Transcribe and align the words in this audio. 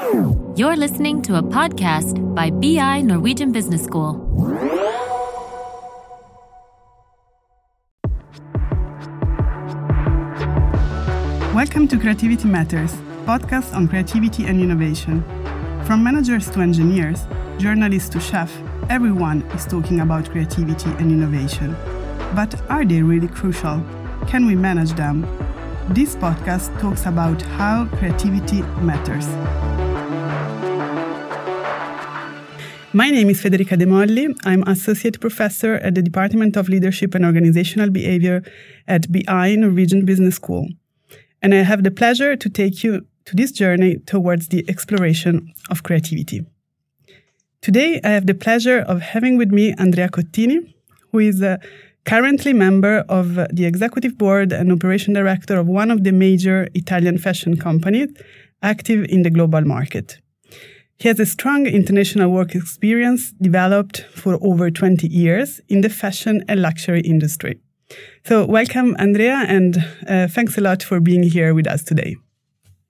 You're 0.00 0.76
listening 0.76 1.20
to 1.22 1.36
a 1.36 1.42
podcast 1.42 2.34
by 2.34 2.48
BI 2.48 3.02
Norwegian 3.02 3.52
Business 3.52 3.84
School. 3.84 4.14
Welcome 11.54 11.86
to 11.88 11.98
Creativity 11.98 12.48
Matters, 12.48 12.94
podcast 13.26 13.74
on 13.74 13.88
creativity 13.88 14.46
and 14.46 14.58
innovation. 14.58 15.22
From 15.84 16.02
managers 16.02 16.48
to 16.52 16.60
engineers, 16.60 17.26
journalists 17.58 18.08
to 18.10 18.20
chefs, 18.20 18.56
everyone 18.88 19.42
is 19.52 19.66
talking 19.66 20.00
about 20.00 20.30
creativity 20.30 20.88
and 20.92 21.12
innovation. 21.12 21.76
But 22.34 22.58
are 22.70 22.86
they 22.86 23.02
really 23.02 23.28
crucial? 23.28 23.84
Can 24.26 24.46
we 24.46 24.56
manage 24.56 24.92
them? 24.92 25.26
This 25.90 26.16
podcast 26.16 26.80
talks 26.80 27.04
about 27.04 27.42
how 27.42 27.84
creativity 27.96 28.62
matters. 28.80 29.26
My 32.92 33.08
name 33.08 33.30
is 33.30 33.40
Federica 33.40 33.78
De 33.78 33.86
Molli. 33.86 34.34
I'm 34.44 34.64
Associate 34.64 35.20
Professor 35.20 35.74
at 35.74 35.94
the 35.94 36.02
Department 36.02 36.56
of 36.56 36.68
Leadership 36.68 37.14
and 37.14 37.24
Organizational 37.24 37.88
Behavior 37.88 38.42
at 38.88 39.12
BI 39.12 39.54
Norwegian 39.54 40.04
Business 40.04 40.34
School. 40.34 40.66
And 41.40 41.54
I 41.54 41.58
have 41.58 41.84
the 41.84 41.92
pleasure 41.92 42.34
to 42.34 42.48
take 42.50 42.82
you 42.82 43.06
to 43.26 43.36
this 43.36 43.52
journey 43.52 43.98
towards 44.06 44.48
the 44.48 44.64
exploration 44.68 45.54
of 45.70 45.84
creativity. 45.84 46.44
Today, 47.60 48.00
I 48.02 48.08
have 48.08 48.26
the 48.26 48.34
pleasure 48.34 48.80
of 48.80 49.02
having 49.02 49.36
with 49.36 49.52
me 49.52 49.72
Andrea 49.74 50.08
Cottini, 50.08 50.74
who 51.12 51.20
is 51.20 51.40
a 51.42 51.60
currently 52.04 52.52
member 52.52 53.04
of 53.08 53.36
the 53.52 53.66
executive 53.66 54.18
board 54.18 54.52
and 54.52 54.72
operation 54.72 55.14
director 55.14 55.56
of 55.60 55.68
one 55.68 55.92
of 55.92 56.02
the 56.02 56.10
major 56.10 56.66
Italian 56.74 57.18
fashion 57.18 57.56
companies 57.56 58.08
active 58.64 59.06
in 59.08 59.22
the 59.22 59.30
global 59.30 59.60
market. 59.60 60.18
He 61.00 61.08
has 61.08 61.18
a 61.18 61.24
strong 61.24 61.66
international 61.66 62.30
work 62.30 62.54
experience 62.54 63.32
developed 63.40 64.02
for 64.14 64.38
over 64.42 64.70
20 64.70 65.08
years 65.08 65.58
in 65.70 65.80
the 65.80 65.88
fashion 65.88 66.44
and 66.46 66.60
luxury 66.60 67.00
industry. 67.00 67.58
So, 68.26 68.44
welcome, 68.44 68.94
Andrea, 68.98 69.46
and 69.48 69.78
uh, 70.06 70.28
thanks 70.28 70.58
a 70.58 70.60
lot 70.60 70.82
for 70.82 71.00
being 71.00 71.22
here 71.22 71.54
with 71.54 71.66
us 71.66 71.82
today. 71.82 72.16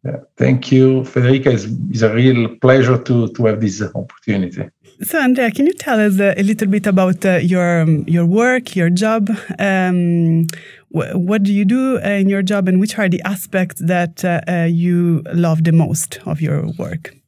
Yeah, 0.04 0.16
thank 0.36 0.72
you, 0.72 1.02
Federica. 1.02 1.54
It's, 1.54 1.66
it's, 1.90 2.02
a 2.02 2.12
real 2.12 2.56
pleasure 2.56 2.98
to, 2.98 3.28
to 3.28 3.46
have 3.46 3.60
this 3.60 3.80
opportunity. 3.80 4.68
So, 5.02 5.20
Andrea, 5.20 5.52
can 5.52 5.66
you 5.66 5.74
tell 5.74 6.00
us 6.00 6.18
a 6.18 6.42
little 6.42 6.66
bit 6.66 6.88
about 6.88 7.24
uh, 7.24 7.36
your 7.36 7.82
um, 7.82 8.04
your 8.08 8.26
work, 8.26 8.74
your 8.74 8.90
job? 8.90 9.30
Um, 9.60 10.48
wh 10.92 11.14
what 11.14 11.44
do 11.44 11.52
you 11.52 11.64
do 11.64 11.98
in 11.98 12.28
your 12.28 12.42
job, 12.42 12.66
and 12.66 12.80
which 12.80 12.98
are 12.98 13.08
the 13.08 13.22
aspects 13.22 13.80
that 13.86 14.24
uh, 14.24 14.40
uh 14.48 14.64
you 14.64 15.22
love 15.32 15.62
the 15.62 15.72
most 15.72 16.18
of 16.26 16.40
your 16.40 16.66
work? 16.76 17.19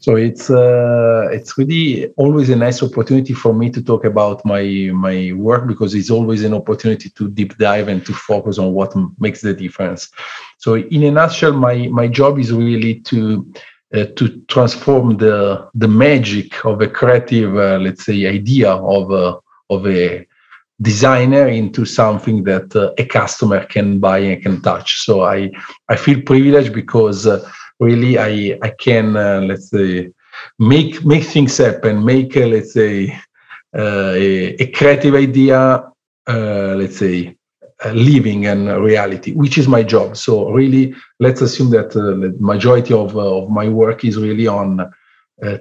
So 0.00 0.16
it's 0.16 0.50
uh, 0.50 1.28
it's 1.32 1.58
really 1.58 2.08
always 2.16 2.50
a 2.50 2.56
nice 2.56 2.82
opportunity 2.82 3.34
for 3.34 3.52
me 3.52 3.70
to 3.70 3.82
talk 3.82 4.04
about 4.04 4.44
my 4.44 4.62
my 4.94 5.32
work 5.34 5.66
because 5.66 5.94
it's 5.94 6.10
always 6.10 6.44
an 6.44 6.54
opportunity 6.54 7.10
to 7.10 7.28
deep 7.28 7.56
dive 7.58 7.88
and 7.88 8.04
to 8.06 8.12
focus 8.12 8.58
on 8.58 8.72
what 8.72 8.94
makes 9.18 9.40
the 9.42 9.54
difference. 9.54 10.10
So 10.58 10.76
in 10.76 11.02
a 11.04 11.10
nutshell, 11.10 11.52
my 11.52 11.88
my 11.88 12.06
job 12.08 12.38
is 12.38 12.52
really 12.52 13.00
to 13.10 13.52
uh, 13.94 14.04
to 14.16 14.40
transform 14.48 15.16
the 15.16 15.68
the 15.74 15.88
magic 15.88 16.64
of 16.64 16.80
a 16.80 16.88
creative, 16.88 17.56
uh, 17.56 17.78
let's 17.78 18.04
say, 18.04 18.26
idea 18.26 18.70
of 18.72 19.10
a, 19.10 19.36
of 19.70 19.86
a 19.86 20.26
designer 20.80 21.48
into 21.48 21.84
something 21.84 22.44
that 22.44 22.74
uh, 22.76 22.92
a 22.98 23.04
customer 23.04 23.64
can 23.66 23.98
buy 23.98 24.18
and 24.18 24.42
can 24.42 24.62
touch. 24.62 25.00
So 25.00 25.22
I 25.22 25.50
I 25.88 25.96
feel 25.96 26.20
privileged 26.22 26.72
because 26.72 27.26
uh, 27.26 27.40
really 27.80 28.18
I 28.18 28.58
I 28.62 28.70
can 28.70 29.16
uh, 29.16 29.40
let's 29.40 29.70
say 29.70 30.10
make 30.58 31.04
make 31.04 31.24
things 31.24 31.56
happen, 31.58 32.04
make 32.04 32.36
uh, 32.36 32.46
let's 32.46 32.72
say 32.72 33.12
uh, 33.76 34.12
a, 34.14 34.54
a, 34.62 34.66
creative 34.72 35.14
idea, 35.14 35.84
uh, 36.26 36.74
let's 36.76 36.98
say 36.98 37.36
living 37.92 38.46
and 38.46 38.82
reality, 38.82 39.32
which 39.32 39.58
is 39.58 39.68
my 39.68 39.82
job. 39.82 40.16
So 40.16 40.50
really, 40.50 40.94
let's 41.20 41.42
assume 41.42 41.70
that 41.70 41.90
the 41.90 42.34
majority 42.40 42.94
of 42.94 43.16
of 43.16 43.50
my 43.50 43.68
work 43.68 44.04
is 44.04 44.16
really 44.16 44.46
on 44.46 44.90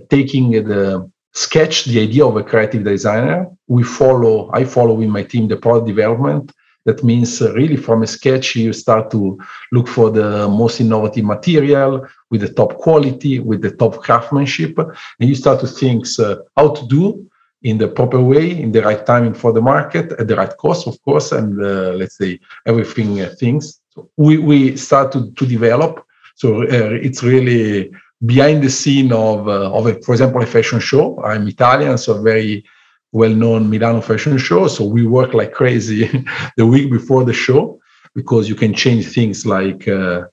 taking 0.10 0.52
the 0.52 1.10
sketch 1.34 1.86
the 1.86 2.00
idea 2.02 2.26
of 2.26 2.36
a 2.36 2.44
creative 2.44 2.84
designer 2.84 3.46
we 3.68 3.84
follow 3.84 4.50
i 4.54 4.66
follow 4.66 5.00
in 5.02 5.10
my 5.18 5.22
team 5.22 5.48
the 5.48 5.56
product 5.56 5.86
development 5.86 6.52
that 6.88 7.04
means 7.04 7.42
uh, 7.42 7.54
really 7.54 7.76
from 7.76 8.02
a 8.02 8.08
sketch, 8.08 8.56
you 8.56 8.72
start 8.72 9.12
to 9.12 9.38
look 9.74 9.88
for 9.90 10.10
the 10.10 10.48
most 10.48 10.80
innovative 10.80 11.26
material 11.26 12.08
with 12.32 12.42
the 12.42 12.54
top 12.60 12.72
quality, 12.86 13.40
with 13.40 13.62
the 13.62 13.72
top 13.72 13.94
craftsmanship, 14.06 14.74
and 15.20 15.30
you 15.30 15.36
start 15.36 15.60
to 15.60 15.68
think 15.68 16.06
uh, 16.18 16.38
how 16.56 16.70
to 16.70 16.88
do 16.88 17.30
in 17.64 17.78
the 17.78 17.90
proper 18.00 18.22
way, 18.22 18.46
in 18.64 18.72
the 18.72 18.82
right 18.82 19.06
timing 19.06 19.34
for 19.34 19.52
the 19.52 19.62
market, 19.62 20.14
at 20.14 20.28
the 20.30 20.36
right 20.36 20.56
cost, 20.58 20.88
of 20.88 20.96
course, 21.02 21.34
and 21.34 21.62
uh, 21.62 21.92
let's 22.00 22.18
say 22.18 22.40
everything 22.66 23.20
uh, 23.20 23.34
things. 23.38 23.82
So 23.90 24.10
we, 24.16 24.38
we 24.38 24.78
start 24.78 25.12
to, 25.12 25.32
to 25.32 25.46
develop. 25.46 26.06
So 26.36 26.62
uh, 26.62 27.06
it's 27.08 27.22
really 27.22 27.92
behind 28.26 28.64
the 28.64 28.70
scene 28.70 29.12
of, 29.12 29.50
uh, 29.50 29.72
of 29.78 29.88
a, 29.88 30.02
for 30.04 30.14
example, 30.14 30.42
a 30.42 30.46
fashion 30.46 30.80
show. 30.80 31.22
I'm 31.22 31.48
Italian, 31.48 31.98
so 31.98 32.22
very 32.22 32.64
well-known 33.12 33.70
Milano 33.70 34.02
fashion 34.02 34.38
show. 34.38 34.68
So 34.68 34.86
we 34.86 35.06
work 35.06 35.34
like 35.34 35.54
crazy 35.54 36.10
the 36.58 36.66
week 36.66 36.92
before 36.92 37.24
the 37.24 37.34
show 37.34 37.80
because 38.14 38.50
you 38.50 38.56
can 38.56 38.74
change 38.74 39.08
things 39.08 39.46
like 39.46 39.88
uh, 39.88 40.26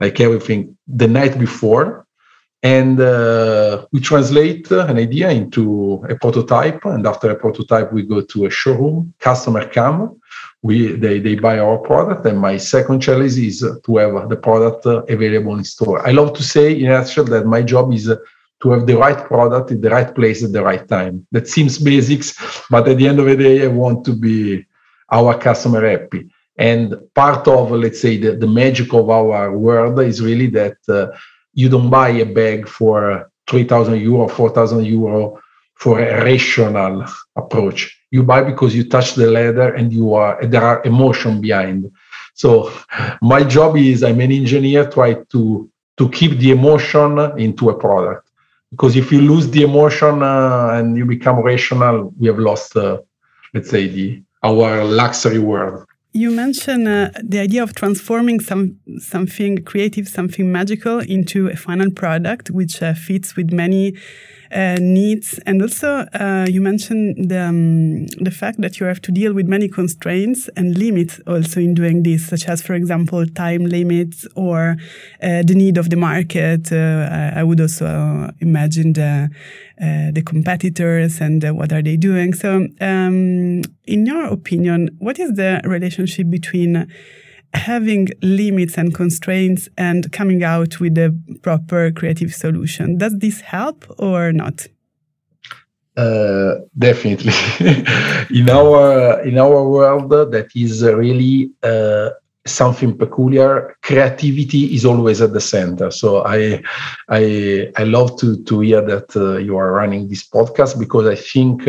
like 0.00 0.20
everything 0.20 0.76
the 0.86 1.08
night 1.08 1.38
before, 1.38 2.06
and 2.62 3.00
uh, 3.00 3.86
we 3.92 4.00
translate 4.00 4.70
an 4.70 4.96
idea 4.98 5.30
into 5.30 6.04
a 6.08 6.16
prototype. 6.16 6.84
And 6.84 7.06
after 7.06 7.30
a 7.30 7.36
prototype, 7.36 7.92
we 7.92 8.02
go 8.02 8.20
to 8.22 8.46
a 8.46 8.50
showroom. 8.50 9.14
Customer 9.18 9.68
come, 9.68 10.20
we 10.62 10.92
they 10.92 11.20
they 11.20 11.34
buy 11.36 11.58
our 11.58 11.78
product. 11.78 12.26
And 12.26 12.38
my 12.38 12.56
second 12.56 13.00
challenge 13.00 13.36
is 13.38 13.60
to 13.60 13.96
have 13.96 14.28
the 14.28 14.36
product 14.36 14.86
available 14.86 15.56
in 15.56 15.64
store. 15.64 16.06
I 16.06 16.12
love 16.12 16.32
to 16.34 16.42
say 16.42 16.72
in 16.78 16.86
a 16.86 16.90
nutshell 16.90 17.24
that 17.24 17.46
my 17.46 17.62
job 17.62 17.92
is 17.92 18.10
to 18.62 18.70
have 18.70 18.86
the 18.86 18.96
right 18.96 19.26
product 19.26 19.70
in 19.70 19.80
the 19.80 19.90
right 19.90 20.14
place 20.14 20.42
at 20.42 20.52
the 20.52 20.62
right 20.62 20.88
time. 20.88 21.26
That 21.32 21.48
seems 21.48 21.78
basics, 21.78 22.34
but 22.70 22.88
at 22.88 22.96
the 22.96 23.08
end 23.08 23.18
of 23.18 23.26
the 23.26 23.36
day, 23.36 23.64
I 23.64 23.68
want 23.68 24.04
to 24.06 24.12
be 24.14 24.64
our 25.10 25.38
customer 25.38 25.86
happy. 25.88 26.30
And 26.58 26.96
part 27.14 27.46
of, 27.48 27.70
let's 27.70 28.00
say, 28.00 28.16
the, 28.16 28.32
the 28.32 28.46
magic 28.46 28.94
of 28.94 29.10
our 29.10 29.56
world 29.56 30.00
is 30.00 30.22
really 30.22 30.46
that 30.48 30.76
uh, 30.88 31.08
you 31.52 31.68
don't 31.68 31.90
buy 31.90 32.08
a 32.08 32.24
bag 32.24 32.66
for 32.66 33.30
3,000 33.48 34.00
euro, 34.00 34.28
4,000 34.28 34.84
euro 34.86 35.40
for 35.74 36.00
a 36.00 36.24
rational 36.24 37.04
approach. 37.36 38.00
You 38.10 38.22
buy 38.22 38.42
because 38.42 38.74
you 38.74 38.88
touch 38.88 39.14
the 39.14 39.30
leather 39.30 39.74
and 39.74 39.92
you 39.92 40.14
are 40.14 40.42
there 40.46 40.62
are 40.62 40.82
emotion 40.84 41.40
behind. 41.40 41.90
So 42.34 42.72
my 43.20 43.44
job 43.44 43.76
is 43.76 44.02
I'm 44.02 44.20
an 44.20 44.32
engineer, 44.32 44.88
try 44.88 45.14
to 45.32 45.70
to 45.98 46.08
keep 46.10 46.38
the 46.38 46.50
emotion 46.50 47.18
into 47.38 47.68
a 47.70 47.78
product 47.78 48.25
because 48.76 48.94
if 48.94 49.10
you 49.10 49.22
lose 49.22 49.48
the 49.50 49.62
emotion 49.62 50.22
uh, 50.22 50.76
and 50.76 50.96
you 50.98 51.06
become 51.06 51.36
rational 51.40 52.12
we 52.18 52.26
have 52.26 52.38
lost 52.38 52.76
uh, 52.76 52.98
let's 53.54 53.70
say 53.70 53.88
the 53.88 54.22
our 54.42 54.84
luxury 54.84 55.38
world. 55.38 55.84
You 56.12 56.30
mentioned 56.30 56.86
uh, 56.86 57.10
the 57.22 57.40
idea 57.40 57.62
of 57.62 57.74
transforming 57.74 58.40
some 58.40 58.78
something 58.98 59.62
creative 59.64 60.06
something 60.08 60.50
magical 60.52 60.98
into 61.00 61.48
a 61.48 61.56
final 61.56 61.90
product 61.90 62.50
which 62.50 62.82
uh, 62.82 62.94
fits 62.94 63.34
with 63.36 63.50
many 63.52 63.94
needs. 64.50 65.38
And 65.46 65.62
also, 65.62 66.06
uh, 66.14 66.46
you 66.48 66.60
mentioned 66.60 67.28
the, 67.30 67.40
um, 67.40 68.06
the 68.06 68.30
fact 68.30 68.60
that 68.60 68.78
you 68.80 68.86
have 68.86 69.00
to 69.02 69.12
deal 69.12 69.32
with 69.32 69.46
many 69.46 69.68
constraints 69.68 70.48
and 70.56 70.76
limits 70.76 71.20
also 71.26 71.60
in 71.60 71.74
doing 71.74 72.02
this, 72.02 72.26
such 72.26 72.46
as, 72.48 72.62
for 72.62 72.74
example, 72.74 73.26
time 73.26 73.66
limits 73.66 74.26
or 74.34 74.76
uh, 75.22 75.42
the 75.42 75.54
need 75.54 75.78
of 75.78 75.90
the 75.90 75.96
market. 75.96 76.72
Uh, 76.72 77.32
I 77.34 77.42
would 77.42 77.60
also 77.60 77.86
uh, 77.86 78.30
imagine 78.40 78.92
the, 78.92 79.30
uh, 79.80 80.10
the 80.12 80.22
competitors 80.22 81.20
and 81.20 81.42
what 81.56 81.72
are 81.72 81.82
they 81.82 81.96
doing. 81.96 82.34
So, 82.34 82.66
um, 82.80 83.62
in 83.86 84.06
your 84.06 84.24
opinion, 84.24 84.96
what 84.98 85.18
is 85.18 85.34
the 85.34 85.60
relationship 85.64 86.30
between 86.30 86.90
having 87.56 88.08
limits 88.22 88.78
and 88.78 88.94
constraints 88.94 89.68
and 89.76 90.10
coming 90.12 90.44
out 90.44 90.78
with 90.80 90.96
a 90.98 91.16
proper 91.42 91.90
creative 91.90 92.34
solution. 92.34 92.98
Does 92.98 93.18
this 93.18 93.40
help 93.40 93.84
or 93.98 94.32
not? 94.32 94.66
Uh, 95.96 96.56
definitely. 96.76 97.32
in 98.38 98.50
our 98.50 99.20
in 99.22 99.38
our 99.38 99.66
world, 99.66 100.10
that 100.10 100.48
is 100.54 100.82
really 100.84 101.50
uh, 101.62 102.10
something 102.46 102.96
peculiar. 102.96 103.76
Creativity 103.82 104.74
is 104.74 104.84
always 104.84 105.22
at 105.22 105.32
the 105.32 105.40
center. 105.40 105.90
So 105.90 106.22
I 106.26 106.62
I 107.08 107.72
I 107.76 107.84
love 107.84 108.18
to 108.20 108.42
to 108.44 108.60
hear 108.60 108.82
that 108.82 109.16
uh, 109.16 109.38
you 109.38 109.56
are 109.56 109.72
running 109.72 110.08
this 110.08 110.28
podcast 110.28 110.78
because 110.78 111.06
I 111.06 111.16
think 111.16 111.66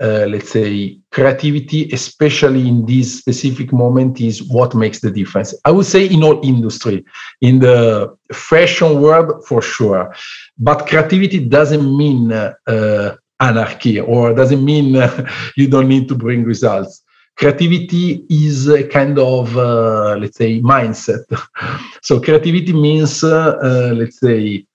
uh, 0.00 0.04
uh, 0.04 0.26
let's 0.28 0.50
say 0.50 0.98
creativity 1.10 1.90
especially 1.92 2.68
in 2.68 2.86
this 2.86 3.18
specific 3.18 3.72
moment 3.72 4.20
is 4.20 4.42
what 4.42 4.74
makes 4.74 5.00
the 5.00 5.10
difference. 5.10 5.54
I 5.64 5.70
would 5.70 5.86
say 5.86 6.06
in 6.06 6.22
all 6.22 6.44
industry 6.44 7.04
in 7.40 7.60
the 7.60 8.14
fashion 8.32 9.00
world 9.00 9.44
for 9.46 9.62
sure. 9.62 10.14
But 10.58 10.86
creativity 10.86 11.44
doesn't 11.44 11.96
mean 11.96 12.32
uh, 12.32 13.16
anarchy 13.40 14.00
or 14.00 14.34
doesn't 14.34 14.64
mean 14.64 14.96
uh, 14.96 15.30
you 15.56 15.68
don't 15.68 15.88
need 15.88 16.08
to 16.08 16.14
bring 16.14 16.44
results. 16.44 17.02
Creativity 17.36 18.24
is 18.30 18.68
a 18.68 18.86
kind 18.86 19.18
of 19.18 19.56
uh, 19.56 20.16
let's 20.18 20.36
say 20.36 20.60
mindset. 20.60 21.24
So 22.02 22.20
creativity 22.20 22.72
means 22.72 23.24
uh, 23.24 23.56
uh, 23.62 23.94
let's 23.94 24.20
say 24.20 24.66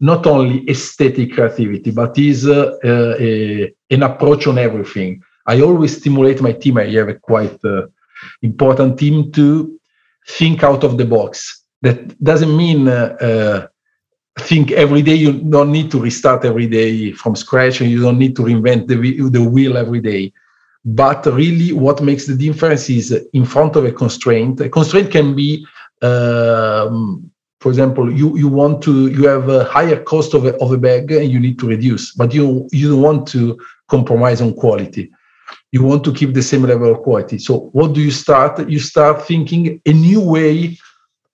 not 0.00 0.26
only 0.26 0.68
aesthetic 0.68 1.32
creativity, 1.32 1.90
but 1.90 2.18
is 2.18 2.46
uh, 2.46 2.76
a, 2.84 3.72
an 3.90 4.02
approach 4.02 4.46
on 4.46 4.58
everything. 4.58 5.22
I 5.46 5.60
always 5.60 5.96
stimulate 5.96 6.42
my 6.42 6.52
team. 6.52 6.78
I 6.78 6.86
have 6.90 7.08
a 7.08 7.14
quite 7.14 7.64
uh, 7.64 7.86
important 8.42 8.98
team 8.98 9.32
to 9.32 9.78
think 10.28 10.62
out 10.62 10.84
of 10.84 10.98
the 10.98 11.04
box. 11.04 11.62
That 11.82 12.22
doesn't 12.22 12.56
mean 12.56 12.88
uh, 12.88 13.16
uh, 13.20 13.66
think 14.40 14.72
every 14.72 15.02
day. 15.02 15.14
You 15.14 15.32
don't 15.32 15.72
need 15.72 15.90
to 15.92 16.00
restart 16.00 16.44
every 16.44 16.66
day 16.66 17.12
from 17.12 17.36
scratch, 17.36 17.80
and 17.80 17.90
you 17.90 18.02
don't 18.02 18.18
need 18.18 18.36
to 18.36 18.42
reinvent 18.42 18.88
the, 18.88 18.96
the 19.30 19.42
wheel 19.42 19.76
every 19.76 20.00
day. 20.00 20.32
But 20.84 21.26
really, 21.26 21.72
what 21.72 22.02
makes 22.02 22.26
the 22.26 22.36
difference 22.36 22.90
is 22.90 23.12
in 23.32 23.44
front 23.44 23.76
of 23.76 23.84
a 23.84 23.92
constraint. 23.92 24.60
A 24.60 24.68
constraint 24.68 25.10
can 25.10 25.34
be 25.34 25.66
um, 26.02 27.30
for 27.66 27.70
example, 27.70 28.12
you, 28.12 28.38
you 28.38 28.46
want 28.46 28.80
to 28.80 29.08
you 29.08 29.26
have 29.26 29.48
a 29.48 29.64
higher 29.64 30.00
cost 30.00 30.34
of 30.34 30.46
a, 30.46 30.56
of 30.58 30.70
a 30.70 30.78
bag 30.78 31.10
and 31.10 31.28
you 31.28 31.40
need 31.40 31.58
to 31.58 31.66
reduce, 31.66 32.14
but 32.14 32.32
you 32.32 32.68
you 32.70 32.90
don't 32.90 33.02
want 33.02 33.26
to 33.34 33.58
compromise 33.88 34.40
on 34.40 34.54
quality. 34.54 35.10
You 35.72 35.82
want 35.82 36.04
to 36.04 36.12
keep 36.12 36.32
the 36.32 36.44
same 36.44 36.62
level 36.62 36.92
of 36.92 36.98
quality. 37.02 37.38
So 37.38 37.70
what 37.72 37.92
do 37.92 38.00
you 38.00 38.12
start? 38.12 38.70
You 38.70 38.78
start 38.78 39.26
thinking 39.26 39.80
a 39.84 39.92
new 39.92 40.20
way 40.20 40.78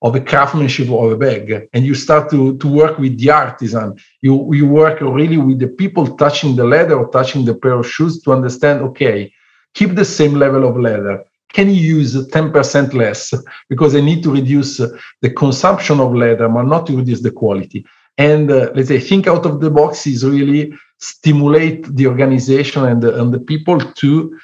of 0.01 0.17
a 0.17 0.23
craftsmanship 0.23 0.89
of 0.89 1.13
a 1.13 1.19
bag, 1.19 1.69
and 1.75 1.85
you 1.85 1.95
start 1.95 2.31
to, 2.31 2.57
to 2.57 2.67
work 2.67 2.99
with 2.99 3.19
the 3.19 3.31
artisan. 3.31 3.99
You 4.23 4.55
you 4.55 4.67
work 4.67 5.03
really 5.03 5.37
with 5.37 5.59
the 5.59 5.69
people 5.69 6.17
touching 6.17 6.57
the 6.57 6.65
leather 6.65 6.97
or 6.99 7.11
touching 7.11 7.45
the 7.45 7.57
pair 7.57 7.75
of 7.79 7.87
shoes 7.87 8.23
to 8.23 8.33
understand. 8.33 8.81
Okay, 8.89 9.31
keep 9.75 9.91
the 9.97 10.07
same 10.07 10.37
level 10.45 10.65
of 10.67 10.79
leather 10.79 11.27
can 11.53 11.69
you 11.69 11.97
use 11.99 12.15
10% 12.15 12.95
less? 12.95 13.35
Because 13.69 13.95
I 13.95 14.01
need 14.01 14.23
to 14.25 14.33
reduce 14.33 14.79
the 14.79 15.31
consumption 15.37 16.01
of 16.01 16.15
leather, 16.15 16.49
but 16.49 16.65
not 16.65 16.87
to 16.87 16.97
reduce 16.97 17.21
the 17.21 17.31
quality. 17.31 17.85
And 18.19 18.51
uh, 18.51 18.71
let's 18.75 18.89
say 18.89 19.01
think 19.01 19.27
out 19.27 19.47
of 19.47 19.61
the 19.61 19.71
box 19.71 20.07
is 20.07 20.25
really 20.25 20.73
stimulate 20.99 21.85
the 21.97 22.07
organization 22.07 22.85
and 22.85 23.03
the, 23.03 23.21
and 23.21 23.33
the 23.33 23.41
people 23.41 23.79
to 23.81 24.39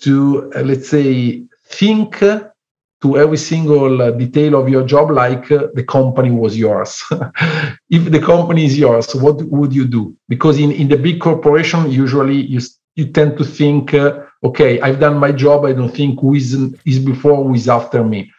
to 0.00 0.52
uh, 0.54 0.60
let's 0.60 0.88
say 0.88 1.42
think 1.66 2.18
to 2.20 3.18
every 3.18 3.36
single 3.36 4.00
uh, 4.02 4.10
detail 4.10 4.54
of 4.54 4.68
your 4.68 4.84
job 4.84 5.10
like 5.10 5.50
uh, 5.50 5.68
the 5.74 5.84
company 5.84 6.30
was 6.30 6.56
yours. 6.56 7.02
If 7.90 8.10
the 8.10 8.20
company 8.20 8.64
is 8.66 8.78
yours 8.78 9.14
what 9.14 9.42
would 9.42 9.72
you 9.74 9.86
do? 9.86 10.16
Because 10.28 10.58
in, 10.58 10.70
in 10.72 10.88
the 10.88 10.96
big 10.96 11.20
corporation 11.20 11.90
usually 11.90 12.40
you 12.42 12.60
you 12.96 13.06
tend 13.06 13.36
to 13.38 13.44
think 13.44 13.94
uh, 13.94 14.23
okay, 14.44 14.80
I've 14.80 15.00
done 15.00 15.18
my 15.18 15.32
job. 15.32 15.64
I 15.64 15.72
don't 15.72 15.94
think 15.94 16.20
who 16.20 16.34
is, 16.34 16.54
is 16.84 16.98
before, 16.98 17.42
who 17.42 17.54
is 17.54 17.68
after 17.68 18.04
me. 18.04 18.30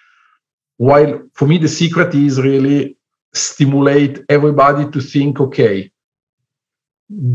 While 0.78 1.24
for 1.34 1.48
me, 1.48 1.58
the 1.58 1.68
secret 1.68 2.14
is 2.14 2.40
really 2.40 2.98
stimulate 3.34 4.24
everybody 4.30 4.90
to 4.92 5.02
think, 5.02 5.40
okay, 5.40 5.92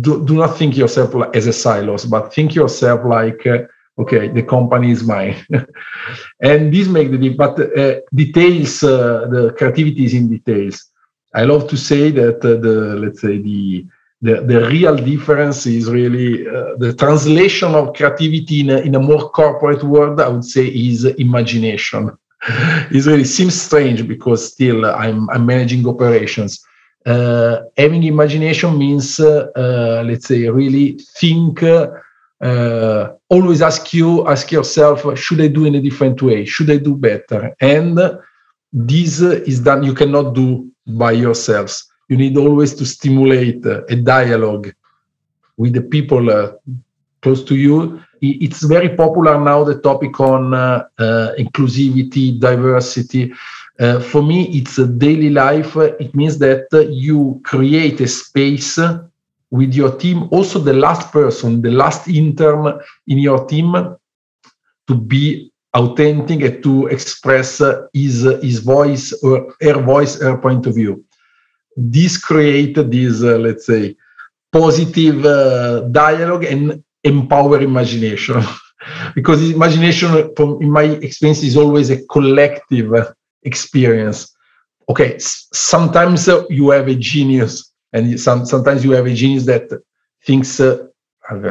do, 0.00 0.24
do 0.24 0.34
not 0.34 0.56
think 0.56 0.76
yourself 0.76 1.14
as 1.34 1.46
a 1.46 1.52
silos, 1.52 2.04
but 2.04 2.32
think 2.32 2.54
yourself 2.54 3.00
like, 3.04 3.46
uh, 3.46 3.58
okay, 3.98 4.28
the 4.28 4.42
company 4.42 4.90
is 4.90 5.04
mine. 5.04 5.36
and 6.42 6.72
this 6.72 6.88
make 6.88 7.10
the, 7.10 7.28
but 7.30 7.58
uh, 7.78 8.00
details, 8.14 8.82
uh, 8.82 9.26
the 9.30 9.54
creativity 9.56 10.04
is 10.04 10.14
in 10.14 10.28
details. 10.28 10.86
I 11.34 11.44
love 11.44 11.68
to 11.68 11.76
say 11.76 12.10
that 12.10 12.36
uh, 12.36 12.60
the, 12.60 12.96
let's 12.96 13.20
say 13.20 13.38
the, 13.38 13.86
the, 14.22 14.42
the 14.42 14.68
real 14.68 14.96
difference 14.96 15.66
is 15.66 15.90
really 15.90 16.46
uh, 16.46 16.76
the 16.76 16.92
translation 16.92 17.74
of 17.74 17.94
creativity 17.94 18.60
in 18.60 18.70
a, 18.70 18.78
in 18.78 18.94
a 18.94 19.00
more 19.00 19.30
corporate 19.30 19.82
world, 19.82 20.20
I 20.20 20.28
would 20.28 20.44
say, 20.44 20.66
is 20.66 21.04
imagination. 21.06 22.16
it 22.48 23.06
really 23.06 23.24
seems 23.24 23.60
strange 23.60 24.06
because 24.06 24.52
still 24.52 24.84
I'm, 24.84 25.28
I'm 25.30 25.46
managing 25.46 25.86
operations. 25.88 26.62
Uh, 27.06 27.62
having 27.78 28.02
imagination 28.02 28.78
means, 28.78 29.18
uh, 29.20 29.48
uh 29.56 30.04
let's 30.06 30.26
say, 30.26 30.50
really 30.50 30.98
think, 31.18 31.62
uh, 31.62 33.12
always 33.30 33.62
ask 33.62 33.94
you, 33.94 34.28
ask 34.28 34.52
yourself, 34.52 35.18
should 35.18 35.40
I 35.40 35.48
do 35.48 35.64
in 35.64 35.76
a 35.76 35.80
different 35.80 36.20
way? 36.20 36.44
Should 36.44 36.70
I 36.70 36.76
do 36.76 36.94
better? 36.94 37.56
And 37.58 37.98
this 38.70 39.22
is 39.22 39.60
done, 39.60 39.82
you 39.82 39.94
cannot 39.94 40.34
do 40.34 40.70
by 40.86 41.12
yourselves 41.12 41.89
you 42.10 42.16
need 42.16 42.36
always 42.36 42.74
to 42.74 42.84
stimulate 42.84 43.64
uh, 43.64 43.84
a 43.88 43.94
dialogue 43.94 44.74
with 45.56 45.72
the 45.72 45.80
people 45.80 46.28
uh, 46.28 46.52
close 47.22 47.44
to 47.44 47.54
you. 47.54 48.02
It's 48.20 48.64
very 48.64 48.96
popular 48.96 49.40
now, 49.40 49.64
the 49.64 49.80
topic 49.80 50.18
on 50.20 50.52
uh, 50.52 50.84
inclusivity, 51.38 52.38
diversity. 52.38 53.32
For 54.10 54.22
me, 54.22 54.48
it's 54.58 54.76
a 54.76 54.86
daily 54.86 55.30
life. 55.30 55.74
It 55.76 56.14
means 56.14 56.36
that 56.38 56.68
you 56.90 57.40
create 57.44 57.98
a 58.00 58.08
space 58.08 58.78
with 59.50 59.72
your 59.72 59.96
team, 59.96 60.28
also 60.30 60.58
the 60.58 60.74
last 60.74 61.10
person, 61.12 61.62
the 61.62 61.70
last 61.70 62.08
intern 62.08 62.78
in 63.06 63.18
your 63.18 63.46
team, 63.46 63.74
to 64.86 64.94
be 64.94 65.50
authentic 65.72 66.42
and 66.42 66.62
to 66.62 66.88
express 66.88 67.62
his, 67.94 68.22
his 68.42 68.58
voice 68.58 69.14
or 69.22 69.54
her 69.62 69.80
voice, 69.80 70.20
her 70.20 70.36
point 70.36 70.66
of 70.66 70.74
view 70.74 71.02
this 71.80 72.18
create 72.18 72.74
this, 72.74 73.22
uh, 73.22 73.38
let's 73.38 73.66
say, 73.66 73.96
positive 74.52 75.24
uh, 75.24 75.80
dialogue 75.88 76.44
and 76.44 76.84
empower 77.04 77.60
imagination. 77.60 78.42
because 79.14 79.50
imagination, 79.50 80.34
from 80.36 80.60
in 80.60 80.70
my 80.70 80.84
experience, 80.84 81.42
is 81.42 81.56
always 81.56 81.90
a 81.90 82.04
collective 82.06 82.92
experience. 83.42 84.34
Okay, 84.88 85.16
sometimes 85.18 86.28
uh, 86.28 86.44
you 86.50 86.70
have 86.70 86.88
a 86.88 86.94
genius, 86.94 87.72
and 87.92 88.20
some, 88.20 88.44
sometimes 88.44 88.84
you 88.84 88.90
have 88.92 89.06
a 89.06 89.14
genius 89.14 89.46
that 89.46 89.70
thinks 90.24 90.60
uh, 90.60 90.86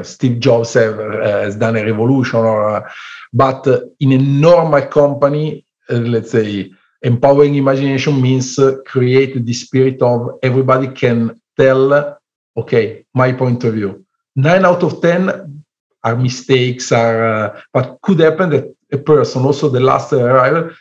Steve 0.03 0.39
Jobs 0.39 0.73
have, 0.73 0.99
uh, 0.99 1.21
has 1.21 1.55
done 1.55 1.75
a 1.77 1.83
revolution, 1.83 2.39
or 2.39 2.69
uh, 2.69 2.91
but 3.33 3.65
in 3.99 4.11
a 4.11 4.17
normal 4.17 4.85
company, 4.87 5.65
let's 5.89 6.31
say 6.31 6.71
empowering 7.01 7.55
imagination 7.55 8.21
means 8.21 8.59
uh, 8.59 8.77
create 8.85 9.45
the 9.45 9.53
spirit 9.53 10.01
of 10.01 10.37
everybody 10.43 10.87
can 10.87 11.39
tell 11.57 12.17
okay 12.57 13.05
my 13.13 13.31
point 13.31 13.63
of 13.63 13.73
view. 13.73 14.05
Nine 14.35 14.65
out 14.65 14.83
of 14.83 15.01
ten 15.01 15.63
are 16.03 16.15
mistakes 16.15 16.91
are 16.91 17.23
uh, 17.25 17.61
but 17.73 17.99
could 18.01 18.19
happen 18.19 18.49
that 18.49 18.75
a 18.91 18.97
person 18.97 19.43
also 19.43 19.69
the 19.69 19.79
last 19.79 20.11
arrival 20.13 20.71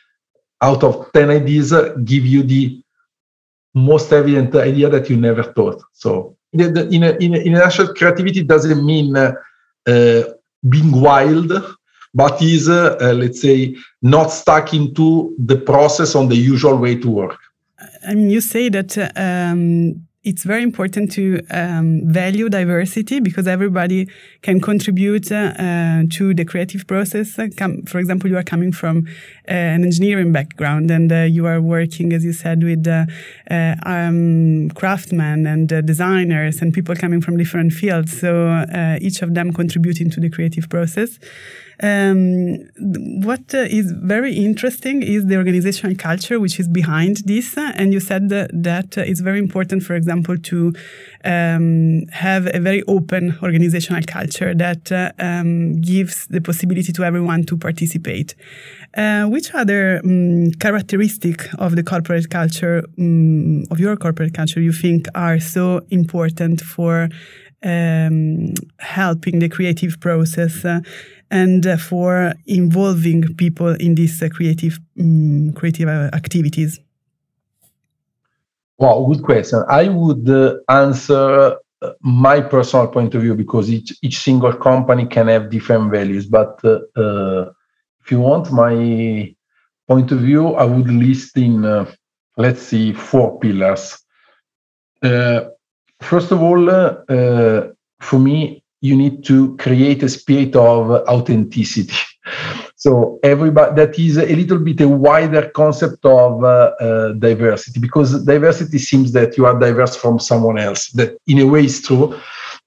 out 0.61 0.83
of 0.83 1.11
10 1.13 1.31
ideas 1.31 1.73
uh, 1.73 1.95
give 2.05 2.25
you 2.27 2.43
the 2.43 2.83
most 3.75 4.13
evident 4.13 4.55
idea 4.57 4.89
that 4.89 5.09
you 5.09 5.17
never 5.17 5.43
thought. 5.43 5.81
So 5.93 6.37
in 6.53 6.77
a, 6.77 6.83
in 6.85 7.05
in 7.05 7.55
a, 7.55 7.59
nutshell 7.59 7.95
creativity 7.95 8.43
doesn't 8.43 8.85
mean 8.85 9.17
uh, 9.17 9.33
uh 9.87 10.23
being 10.69 10.91
wild 11.01 11.53
but 12.15 12.41
is, 12.43 12.69
uh, 12.69 12.97
uh, 13.00 13.12
let's 13.12 13.41
say, 13.41 13.77
not 14.03 14.29
stuck 14.29 14.75
into 14.75 15.35
the 15.38 15.57
process 15.57 16.15
on 16.15 16.29
the 16.29 16.37
usual 16.37 16.77
way 16.77 16.95
to 16.97 17.11
work. 17.11 17.38
I 18.07 18.15
mean, 18.15 18.31
you 18.31 18.41
say 18.41 18.69
that 18.71 18.97
um, 19.17 20.09
it's 20.25 20.43
very 20.43 20.62
important 20.62 21.11
to 21.12 21.41
um, 21.50 22.03
value 22.05 22.49
diversity 22.49 23.21
because 23.21 23.47
everybody 23.47 24.09
can 24.43 24.61
contribute 24.61 25.31
uh, 25.33 26.03
to 26.11 26.35
the 26.35 26.45
creative 26.45 26.87
process. 26.87 27.35
For 27.87 27.99
example, 27.99 28.29
you 28.29 28.37
are 28.37 28.43
coming 28.43 28.73
from 28.73 29.07
uh, 29.49 29.53
an 29.53 29.85
engineering 29.85 30.33
background 30.33 30.91
and 30.91 31.11
uh, 31.11 31.17
you 31.23 31.47
are 31.47 31.62
working, 31.62 32.12
as 32.12 32.25
you 32.25 32.33
said, 32.33 32.62
with 32.62 32.87
uh, 32.87 33.07
uh, 33.50 33.77
um, 33.85 34.69
craftsmen 34.71 35.47
and 35.47 35.73
uh, 35.73 35.81
designers 35.81 36.61
and 36.61 36.75
people 36.75 36.95
coming 36.95 37.21
from 37.21 37.37
different 37.37 37.73
fields. 37.73 38.21
So 38.21 38.67
each 39.00 39.23
of 39.23 39.35
them 39.35 39.53
contributing 39.53 40.11
to 40.11 40.21
the 40.21 40.29
creative 40.29 40.69
process. 40.69 41.19
Um, 41.81 42.69
what 43.25 43.55
uh, 43.55 43.59
is 43.71 43.93
very 43.93 44.35
interesting 44.35 45.03
is 45.03 45.27
the 45.27 45.37
organizational 45.37 45.97
culture 45.97 46.41
which 46.41 46.59
is 46.59 46.67
behind 46.67 47.19
this. 47.19 47.57
And 47.57 47.93
you 47.93 48.01
said 48.01 48.31
that, 48.31 48.51
that 48.53 48.97
it's 48.99 49.21
very 49.21 49.39
important, 49.39 49.85
for 49.85 49.95
example, 49.95 50.37
to 50.37 50.73
um, 51.25 52.07
have 52.13 52.49
a 52.53 52.59
very 52.59 52.83
open 52.85 53.39
organizational 53.43 54.03
culture 54.07 54.55
that 54.55 54.91
uh, 54.91 55.13
um, 55.19 55.81
gives 55.81 56.27
the 56.27 56.41
possibility 56.41 56.93
to 56.93 57.05
everyone 57.05 57.45
to 57.45 57.57
participate. 57.57 58.35
Uh, 58.97 59.27
which 59.27 59.55
other 59.55 60.01
um, 60.03 60.51
characteristic 60.53 61.47
of 61.59 61.77
the 61.77 61.83
corporate 61.83 62.31
culture, 62.31 62.83
um, 62.99 63.63
of 63.71 63.79
your 63.79 63.95
corporate 63.97 64.35
culture, 64.35 64.61
you 64.61 64.73
think 64.73 65.07
are 65.15 65.39
so 65.39 65.81
important 65.91 66.61
for 66.61 67.09
um, 67.65 68.55
helping 68.79 69.38
the 69.41 69.49
creative 69.49 70.00
process 70.00 70.65
uh, 70.65 70.81
and 71.31 71.67
uh, 71.67 71.77
for 71.77 72.33
involving 72.47 73.35
people 73.35 73.75
in 73.75 73.95
these 73.95 74.23
uh, 74.23 74.29
creative 74.29 74.79
um, 74.99 75.53
creative 75.53 75.88
uh, 75.88 76.11
activities? 76.12 76.81
Well, 78.79 79.07
good 79.07 79.25
question. 79.25 79.65
I 79.69 79.88
would 79.88 80.29
uh, 80.29 80.57
answer 80.69 81.57
uh, 81.83 81.91
my 82.00 82.41
personal 82.41 82.88
point 82.88 83.15
of 83.15 83.23
view 83.23 83.35
because 83.35 83.71
each 83.71 83.97
each 84.03 84.21
single 84.21 84.53
company 84.53 85.07
can 85.07 85.29
have 85.29 85.50
different 85.50 85.91
values. 85.91 86.27
But 86.27 86.61
if 86.62 88.12
you 88.12 88.21
want 88.21 88.53
my 88.53 89.35
point 89.88 90.12
of 90.12 90.21
view, 90.21 90.55
I 90.55 90.65
would 90.65 90.88
list 90.88 91.37
in 91.37 91.87
let's 92.37 92.62
see 92.62 92.93
four 92.93 93.38
pillars. 93.41 93.99
First 96.00 96.31
of 96.33 96.43
all, 96.43 96.67
for 98.00 98.19
me, 98.19 98.62
you 98.81 98.97
need 98.97 99.25
to 99.25 99.57
create 99.57 100.02
a 100.02 100.09
spirit 100.09 100.55
of 100.57 100.90
authenticity. 101.09 101.95
So 102.76 103.19
everybody 103.25 103.75
that 103.75 103.99
is 103.99 104.19
a 104.19 104.37
little 104.37 104.59
bit 104.61 104.81
a 104.81 104.88
wider 104.88 105.49
concept 105.49 106.05
of 106.05 106.45
uh, 106.45 106.73
uh, 106.78 107.12
diversity 107.14 107.81
because 107.81 108.25
diversity 108.25 108.78
seems 108.78 109.11
that 109.12 109.37
you 109.37 109.47
are 109.47 109.59
diverse 109.59 109.97
from 109.97 110.21
someone 110.21 110.59
else. 110.59 110.88
That 110.90 111.19
in 111.26 111.40
a 111.40 111.47
way 111.47 111.64
is 111.64 111.83
true, 111.83 112.17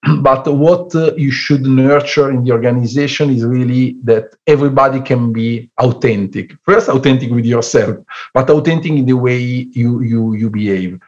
but 0.22 0.46
what 0.54 0.94
uh, 0.96 1.16
you 1.16 1.32
should 1.32 1.62
nurture 1.62 2.30
in 2.30 2.44
the 2.44 2.52
organization 2.52 3.30
is 3.30 3.46
really 3.46 3.96
that 4.04 4.36
everybody 4.48 5.00
can 5.00 5.32
be 5.32 5.72
authentic. 5.78 6.58
First, 6.64 6.90
authentic 6.90 7.32
with 7.32 7.46
yourself, 7.46 7.96
but 8.34 8.50
authentic 8.50 8.92
in 8.92 9.06
the 9.06 9.16
way 9.16 9.40
you 9.40 10.02
you 10.02 10.34
you 10.34 10.50
behave. 10.50 11.00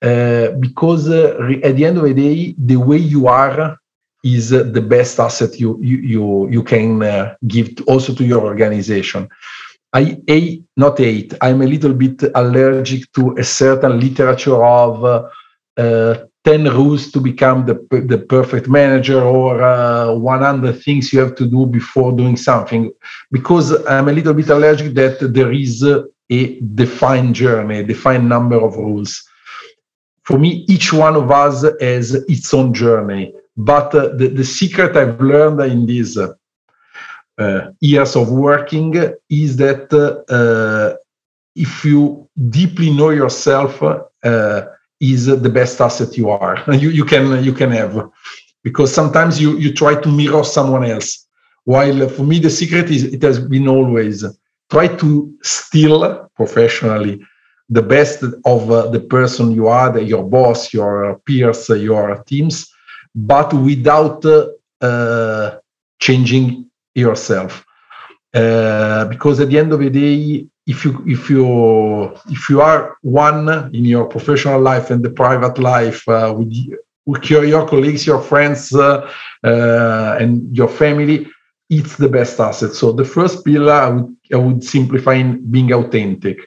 Uh, 0.00 0.50
because 0.60 1.08
uh, 1.08 1.36
at 1.64 1.76
the 1.76 1.84
end 1.84 1.98
of 1.98 2.04
the 2.04 2.14
day, 2.14 2.54
the 2.58 2.76
way 2.76 2.98
you 2.98 3.26
are 3.26 3.76
is 4.24 4.50
the 4.50 4.80
best 4.80 5.18
asset 5.18 5.58
you 5.60 5.78
you 5.80 5.98
you, 5.98 6.48
you 6.50 6.62
can 6.62 7.02
uh, 7.02 7.34
give 7.46 7.74
to, 7.76 7.84
also 7.84 8.14
to 8.14 8.24
your 8.24 8.42
organization. 8.44 9.28
I 9.92 10.18
a 10.28 10.62
not 10.76 10.98
hate. 10.98 11.34
I'm 11.40 11.62
a 11.62 11.66
little 11.66 11.94
bit 11.94 12.22
allergic 12.34 13.10
to 13.14 13.36
a 13.38 13.44
certain 13.44 13.98
literature 13.98 14.62
of 14.62 15.04
uh, 15.04 15.28
uh, 15.78 16.26
10 16.44 16.64
rules 16.64 17.10
to 17.12 17.20
become 17.20 17.66
the, 17.66 17.74
the 18.06 18.18
perfect 18.18 18.68
manager 18.68 19.20
or 19.22 19.62
uh, 19.62 20.12
100 20.14 20.82
things 20.82 21.12
you 21.12 21.20
have 21.20 21.34
to 21.34 21.46
do 21.46 21.66
before 21.66 22.10
doing 22.12 22.36
something 22.36 22.90
because 23.30 23.84
i'm 23.86 24.08
a 24.08 24.12
little 24.12 24.32
bit 24.32 24.48
allergic 24.48 24.94
that 24.94 25.18
there 25.34 25.52
is 25.52 25.82
a 25.82 26.60
defined 26.74 27.34
journey 27.34 27.80
a 27.80 27.84
defined 27.84 28.28
number 28.28 28.56
of 28.56 28.76
rules 28.76 29.27
for 30.28 30.38
me 30.38 30.50
each 30.74 30.88
one 30.92 31.16
of 31.22 31.26
us 31.44 31.56
has 31.80 32.06
its 32.34 32.48
own 32.58 32.68
journey 32.82 33.24
but 33.58 33.88
uh, 33.94 34.08
the, 34.18 34.28
the 34.28 34.44
secret 34.44 34.96
I've 34.96 35.20
learned 35.20 35.60
in 35.74 35.86
these 35.86 36.16
uh, 36.16 36.32
uh, 37.38 37.72
years 37.80 38.14
of 38.14 38.30
working 38.30 38.94
is 39.28 39.56
that 39.56 39.84
uh, 40.38 40.96
if 41.56 41.84
you 41.84 42.28
deeply 42.50 42.90
know 42.90 43.10
yourself, 43.10 43.82
uh, 43.82 44.62
is 45.00 45.26
the 45.26 45.48
best 45.48 45.80
asset 45.80 46.16
you 46.16 46.28
are. 46.30 46.56
You, 46.82 46.90
you 46.90 47.04
can 47.04 47.42
you 47.44 47.52
can 47.52 47.70
have 47.70 48.10
because 48.64 48.92
sometimes 48.92 49.40
you 49.40 49.56
you 49.56 49.72
try 49.72 49.94
to 50.00 50.08
mirror 50.08 50.44
someone 50.44 50.84
else. 50.84 51.26
While 51.64 52.08
for 52.08 52.24
me 52.24 52.40
the 52.40 52.50
secret 52.50 52.90
is 52.90 53.04
it 53.04 53.22
has 53.22 53.38
been 53.38 53.68
always 53.68 54.24
try 54.70 54.88
to 55.02 55.08
steal 55.42 56.28
professionally 56.36 57.20
the 57.68 57.82
best 57.82 58.22
of 58.44 58.70
uh, 58.70 58.88
the 58.88 59.00
person 59.00 59.52
you 59.52 59.68
are, 59.68 59.92
the, 59.92 60.02
your 60.02 60.24
boss, 60.24 60.72
your 60.72 61.18
peers, 61.26 61.68
your 61.68 62.22
teams, 62.26 62.70
but 63.14 63.52
without 63.52 64.24
uh, 64.80 65.58
changing 66.00 66.70
yourself. 66.94 67.64
Uh, 68.34 69.04
because 69.06 69.40
at 69.40 69.48
the 69.48 69.58
end 69.58 69.72
of 69.72 69.80
the 69.80 69.90
day, 69.90 70.46
if 70.66 70.84
you 70.84 71.02
if 71.06 71.30
you 71.30 72.14
if 72.28 72.48
you 72.50 72.60
are 72.60 72.96
one 73.02 73.48
in 73.74 73.84
your 73.84 74.04
professional 74.06 74.60
life 74.60 74.90
and 74.90 75.02
the 75.02 75.10
private 75.10 75.58
life 75.58 76.06
uh, 76.08 76.32
with, 76.36 76.52
with 77.06 77.30
your, 77.30 77.44
your 77.44 77.66
colleagues, 77.66 78.06
your 78.06 78.20
friends, 78.20 78.74
uh, 78.74 79.10
uh, 79.44 80.16
and 80.20 80.54
your 80.56 80.68
family, 80.68 81.26
it's 81.70 81.96
the 81.96 82.08
best 82.08 82.38
asset. 82.38 82.72
So 82.72 82.92
the 82.92 83.04
first 83.04 83.44
pillar 83.44 83.72
I 83.72 83.88
would 83.88 84.16
I 84.32 84.36
would 84.36 84.62
simplify 84.62 85.14
in 85.14 85.50
being 85.50 85.72
authentic. 85.72 86.38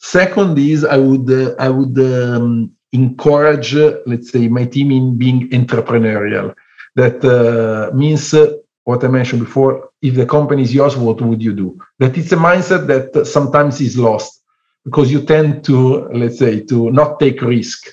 Second 0.00 0.58
is 0.58 0.84
I 0.84 0.96
would 0.96 1.30
uh, 1.30 1.54
I 1.58 1.68
would 1.68 1.98
um, 1.98 2.72
encourage, 2.92 3.74
let's 4.06 4.30
say, 4.32 4.48
my 4.48 4.64
team 4.64 4.90
in 4.90 5.18
being 5.18 5.48
entrepreneurial. 5.50 6.54
That 6.96 7.22
uh, 7.24 7.94
means 7.94 8.32
uh, 8.34 8.56
what 8.84 9.04
I 9.04 9.08
mentioned 9.08 9.44
before. 9.44 9.90
If 10.02 10.14
the 10.14 10.26
company 10.26 10.62
is 10.62 10.74
yours, 10.74 10.96
what 10.96 11.20
would 11.20 11.42
you 11.42 11.52
do? 11.52 11.78
That 11.98 12.16
it's 12.16 12.32
a 12.32 12.36
mindset 12.36 12.86
that 12.86 13.26
sometimes 13.26 13.80
is 13.80 13.98
lost 13.98 14.42
because 14.84 15.12
you 15.12 15.20
tend 15.22 15.64
to, 15.64 16.08
let's 16.08 16.38
say, 16.38 16.60
to 16.64 16.90
not 16.90 17.20
take 17.20 17.42
risk. 17.42 17.86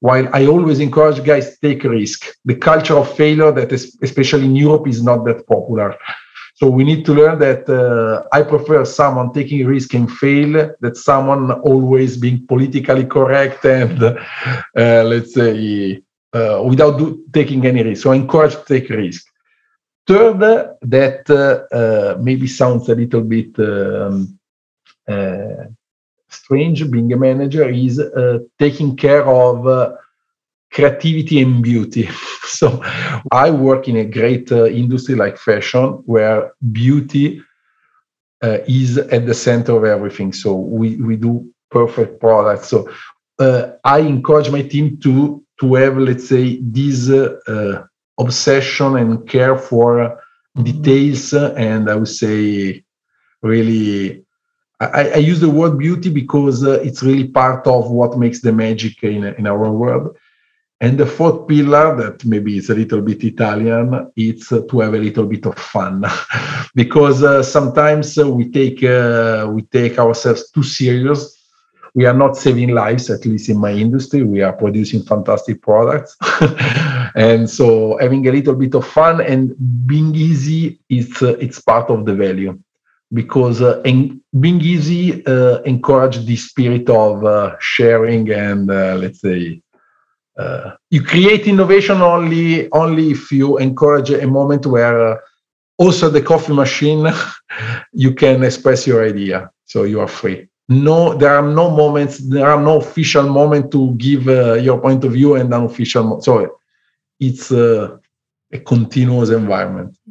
While 0.00 0.28
I 0.32 0.46
always 0.46 0.78
encourage 0.78 1.24
guys 1.24 1.50
to 1.50 1.56
take 1.60 1.82
risk, 1.82 2.26
the 2.44 2.54
culture 2.54 2.96
of 2.96 3.12
failure 3.16 3.50
that 3.50 3.72
is, 3.72 3.98
especially 4.00 4.44
in 4.44 4.54
Europe 4.54 4.86
is 4.86 5.02
not 5.02 5.24
that 5.24 5.44
popular. 5.48 5.96
So 6.58 6.68
we 6.68 6.82
need 6.82 7.04
to 7.06 7.14
learn 7.14 7.38
that 7.38 7.68
uh, 7.70 8.26
I 8.32 8.42
prefer 8.42 8.84
someone 8.84 9.32
taking 9.32 9.64
risk 9.64 9.94
and 9.94 10.10
fail 10.10 10.74
that 10.80 10.96
someone 10.96 11.52
always 11.52 12.16
being 12.16 12.48
politically 12.48 13.06
correct 13.06 13.64
and 13.64 14.02
uh, 14.02 14.14
let's 15.04 15.34
say 15.34 16.02
uh, 16.32 16.60
without 16.64 16.98
do, 16.98 17.22
taking 17.32 17.64
any 17.64 17.84
risk. 17.84 18.02
So 18.02 18.10
encourage 18.10 18.56
to 18.56 18.64
take 18.64 18.90
risk. 18.90 19.24
Third, 20.08 20.40
that 20.82 21.30
uh, 21.30 21.76
uh, 21.76 22.18
maybe 22.20 22.48
sounds 22.48 22.88
a 22.88 22.96
little 22.96 23.20
bit 23.20 23.56
um, 23.60 24.36
uh, 25.06 25.66
strange 26.28 26.90
being 26.90 27.12
a 27.12 27.16
manager 27.16 27.68
is 27.68 28.02
taking 28.58 28.96
care 28.96 29.24
of 29.24 29.96
creativity 30.72 31.40
and 31.40 31.62
beauty. 31.62 32.08
so 32.44 32.82
I 33.32 33.50
work 33.50 33.88
in 33.88 33.96
a 33.96 34.04
great 34.04 34.50
uh, 34.52 34.66
industry 34.66 35.14
like 35.14 35.38
fashion 35.38 36.02
where 36.06 36.52
beauty 36.72 37.42
uh, 38.42 38.58
is 38.66 38.98
at 38.98 39.26
the 39.26 39.34
center 39.34 39.76
of 39.76 39.84
everything. 39.84 40.32
So 40.32 40.54
we, 40.54 40.96
we 40.96 41.16
do 41.16 41.50
perfect 41.70 42.20
products. 42.20 42.68
So 42.68 42.90
uh, 43.38 43.72
I 43.84 43.98
encourage 44.00 44.50
my 44.50 44.62
team 44.62 44.98
to 44.98 45.42
to 45.60 45.74
have, 45.74 45.98
let's 45.98 46.28
say, 46.28 46.58
this 46.62 47.10
uh, 47.10 47.36
uh, 47.48 47.84
obsession 48.20 48.96
and 48.96 49.28
care 49.28 49.58
for 49.58 50.20
details. 50.62 51.34
And 51.34 51.90
I 51.90 51.96
would 51.96 52.08
say, 52.08 52.84
really, 53.42 54.24
I, 54.78 55.10
I 55.10 55.16
use 55.16 55.40
the 55.40 55.50
word 55.50 55.78
beauty 55.78 56.10
because 56.10 56.64
uh, 56.64 56.80
it's 56.80 57.02
really 57.02 57.26
part 57.26 57.66
of 57.66 57.90
what 57.90 58.18
makes 58.18 58.40
the 58.40 58.52
magic 58.52 59.02
in, 59.02 59.24
in 59.24 59.48
our 59.48 59.70
world 59.72 60.16
and 60.80 60.96
the 60.96 61.06
fourth 61.06 61.48
pillar, 61.48 61.96
that 61.96 62.24
maybe 62.24 62.56
is 62.56 62.70
a 62.70 62.74
little 62.74 63.00
bit 63.00 63.24
Italian, 63.24 64.12
it's 64.14 64.52
uh, 64.52 64.62
to 64.70 64.80
have 64.80 64.94
a 64.94 64.98
little 64.98 65.26
bit 65.26 65.44
of 65.46 65.58
fun, 65.58 66.04
because 66.74 67.22
uh, 67.22 67.42
sometimes 67.42 68.16
uh, 68.16 68.28
we 68.30 68.48
take 68.48 68.84
uh, 68.84 69.48
we 69.50 69.62
take 69.62 69.98
ourselves 69.98 70.50
too 70.50 70.62
serious. 70.62 71.34
We 71.94 72.06
are 72.06 72.14
not 72.14 72.36
saving 72.36 72.68
lives, 72.68 73.10
at 73.10 73.26
least 73.26 73.48
in 73.48 73.58
my 73.58 73.72
industry. 73.72 74.22
We 74.22 74.40
are 74.42 74.52
producing 74.52 75.02
fantastic 75.02 75.62
products, 75.62 76.16
and 77.16 77.50
so 77.50 77.98
having 78.00 78.28
a 78.28 78.32
little 78.32 78.54
bit 78.54 78.74
of 78.76 78.86
fun 78.86 79.20
and 79.20 79.56
being 79.84 80.14
easy, 80.14 80.78
it's 80.88 81.22
uh, 81.22 81.36
it's 81.40 81.60
part 81.60 81.90
of 81.90 82.04
the 82.04 82.14
value, 82.14 82.56
because 83.12 83.62
uh, 83.62 83.82
being 83.82 84.60
easy 84.60 85.24
encourage 85.64 86.24
the 86.24 86.36
spirit 86.36 86.88
of 86.88 87.56
sharing 87.58 88.30
and 88.30 88.68
let's 88.68 89.22
say 89.22 89.60
uh, 90.38 90.70
you 90.90 91.02
create 91.02 91.46
innovation 91.46 92.00
only 92.00 92.70
only 92.72 93.10
if 93.10 93.32
you 93.32 93.58
encourage 93.58 94.10
a 94.10 94.26
moment 94.26 94.64
where 94.66 95.12
uh, 95.12 95.16
also 95.78 96.08
the 96.08 96.22
coffee 96.22 96.52
machine 96.52 97.06
you 97.92 98.14
can 98.14 98.44
express 98.44 98.86
your 98.86 99.04
idea 99.04 99.50
so 99.64 99.82
you 99.82 100.00
are 100.00 100.08
free. 100.08 100.48
No 100.68 101.14
there 101.14 101.34
are 101.34 101.46
no 101.46 101.70
moments 101.70 102.18
there 102.18 102.48
are 102.48 102.60
no 102.60 102.78
official 102.78 103.28
moment 103.28 103.72
to 103.72 103.94
give 103.96 104.28
uh, 104.28 104.54
your 104.54 104.80
point 104.80 105.04
of 105.04 105.12
view 105.12 105.34
and 105.34 105.52
unofficial 105.52 106.04
mo- 106.04 106.20
so 106.20 106.58
it's 107.18 107.50
uh, 107.50 107.96
a 108.52 108.58
continuous 108.60 109.30
environment. 109.30 109.96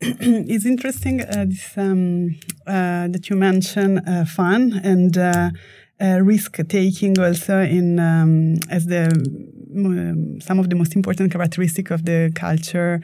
It's 0.00 0.66
interesting 0.66 1.22
uh, 1.22 1.46
this, 1.48 1.72
um, 1.76 2.36
uh, 2.66 3.08
that 3.08 3.30
you 3.30 3.36
mention 3.36 4.00
fun 4.26 4.80
and 4.84 5.16
uh, 6.00 6.20
risk 6.22 6.58
taking 6.68 7.18
also 7.18 7.60
in 7.60 7.98
um, 7.98 8.56
as 8.70 8.86
the 8.86 9.06
um, 9.76 10.40
some 10.40 10.58
of 10.58 10.68
the 10.70 10.76
most 10.76 10.94
important 10.94 11.32
characteristic 11.32 11.90
of 11.90 12.04
the 12.04 12.30
culture 12.34 13.00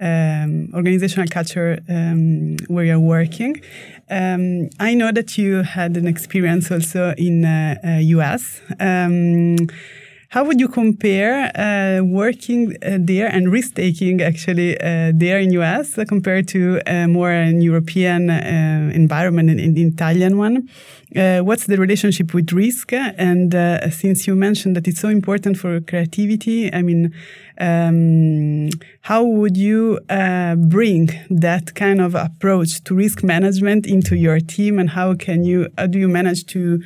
um, 0.00 0.68
organizational 0.74 1.28
culture 1.28 1.78
um, 1.88 2.56
where 2.66 2.84
you're 2.84 2.98
working. 2.98 3.62
Um, 4.10 4.68
I 4.80 4.94
know 4.94 5.12
that 5.12 5.38
you 5.38 5.62
had 5.62 5.96
an 5.96 6.06
experience 6.08 6.70
also 6.70 7.14
in 7.16 7.44
uh, 7.44 7.76
uh, 7.84 7.88
US. 8.18 8.60
How 10.32 10.42
would 10.44 10.58
you 10.58 10.68
compare 10.68 11.52
uh, 11.54 12.02
working 12.02 12.74
uh, 12.82 12.96
there 12.98 13.26
and 13.26 13.52
risk 13.52 13.74
taking 13.74 14.22
actually 14.22 14.80
uh, 14.80 15.12
there 15.14 15.38
in 15.38 15.52
US 15.60 15.98
compared 16.08 16.48
to 16.48 16.80
a 16.86 17.06
more 17.06 17.30
an 17.30 17.60
European 17.60 18.30
uh, 18.30 18.90
environment 18.94 19.50
in, 19.50 19.74
the 19.74 19.82
Italian 19.82 20.38
one? 20.38 20.70
Uh, 21.14 21.40
what's 21.40 21.66
the 21.66 21.76
relationship 21.76 22.32
with 22.32 22.50
risk? 22.50 22.94
And 22.94 23.54
uh, 23.54 23.90
since 23.90 24.26
you 24.26 24.34
mentioned 24.34 24.74
that 24.76 24.88
it's 24.88 25.00
so 25.00 25.10
important 25.10 25.58
for 25.58 25.78
creativity, 25.82 26.72
I 26.72 26.80
mean, 26.80 27.12
um, 27.60 28.70
how 29.02 29.22
would 29.24 29.58
you 29.58 30.00
bring 30.56 31.10
that 31.28 31.74
kind 31.74 32.00
of 32.00 32.14
approach 32.14 32.82
to 32.84 32.94
risk 32.94 33.22
management 33.22 33.86
into 33.86 34.16
your 34.16 34.40
team, 34.40 34.78
and 34.78 34.88
how 34.88 35.12
can 35.14 35.44
you 35.44 35.68
how 35.76 35.88
do 35.88 35.98
you 35.98 36.08
manage 36.08 36.46
to 36.54 36.80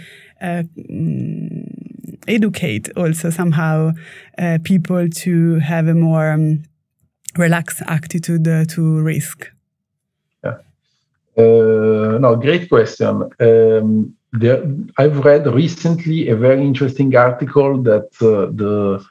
educate 2.28 2.90
also 2.96 3.30
somehow 3.30 3.92
uh, 4.38 4.58
people 4.64 5.08
to 5.08 5.58
have 5.60 5.86
a 5.88 5.94
more 5.94 6.30
um, 6.30 6.62
relaxed 7.36 7.82
attitude 7.86 8.46
uh, 8.48 8.64
to 8.66 9.00
risk? 9.00 9.50
Yeah. 10.44 10.58
Uh, 11.36 12.18
no, 12.18 12.36
great 12.36 12.68
question. 12.68 13.30
Um, 13.40 14.14
there, 14.32 14.62
I've 14.98 15.24
read 15.24 15.46
recently 15.46 16.28
a 16.28 16.36
very 16.36 16.62
interesting 16.62 17.14
article 17.16 17.82
that 17.82 18.08
uh, 18.20 18.52
the 18.52 19.04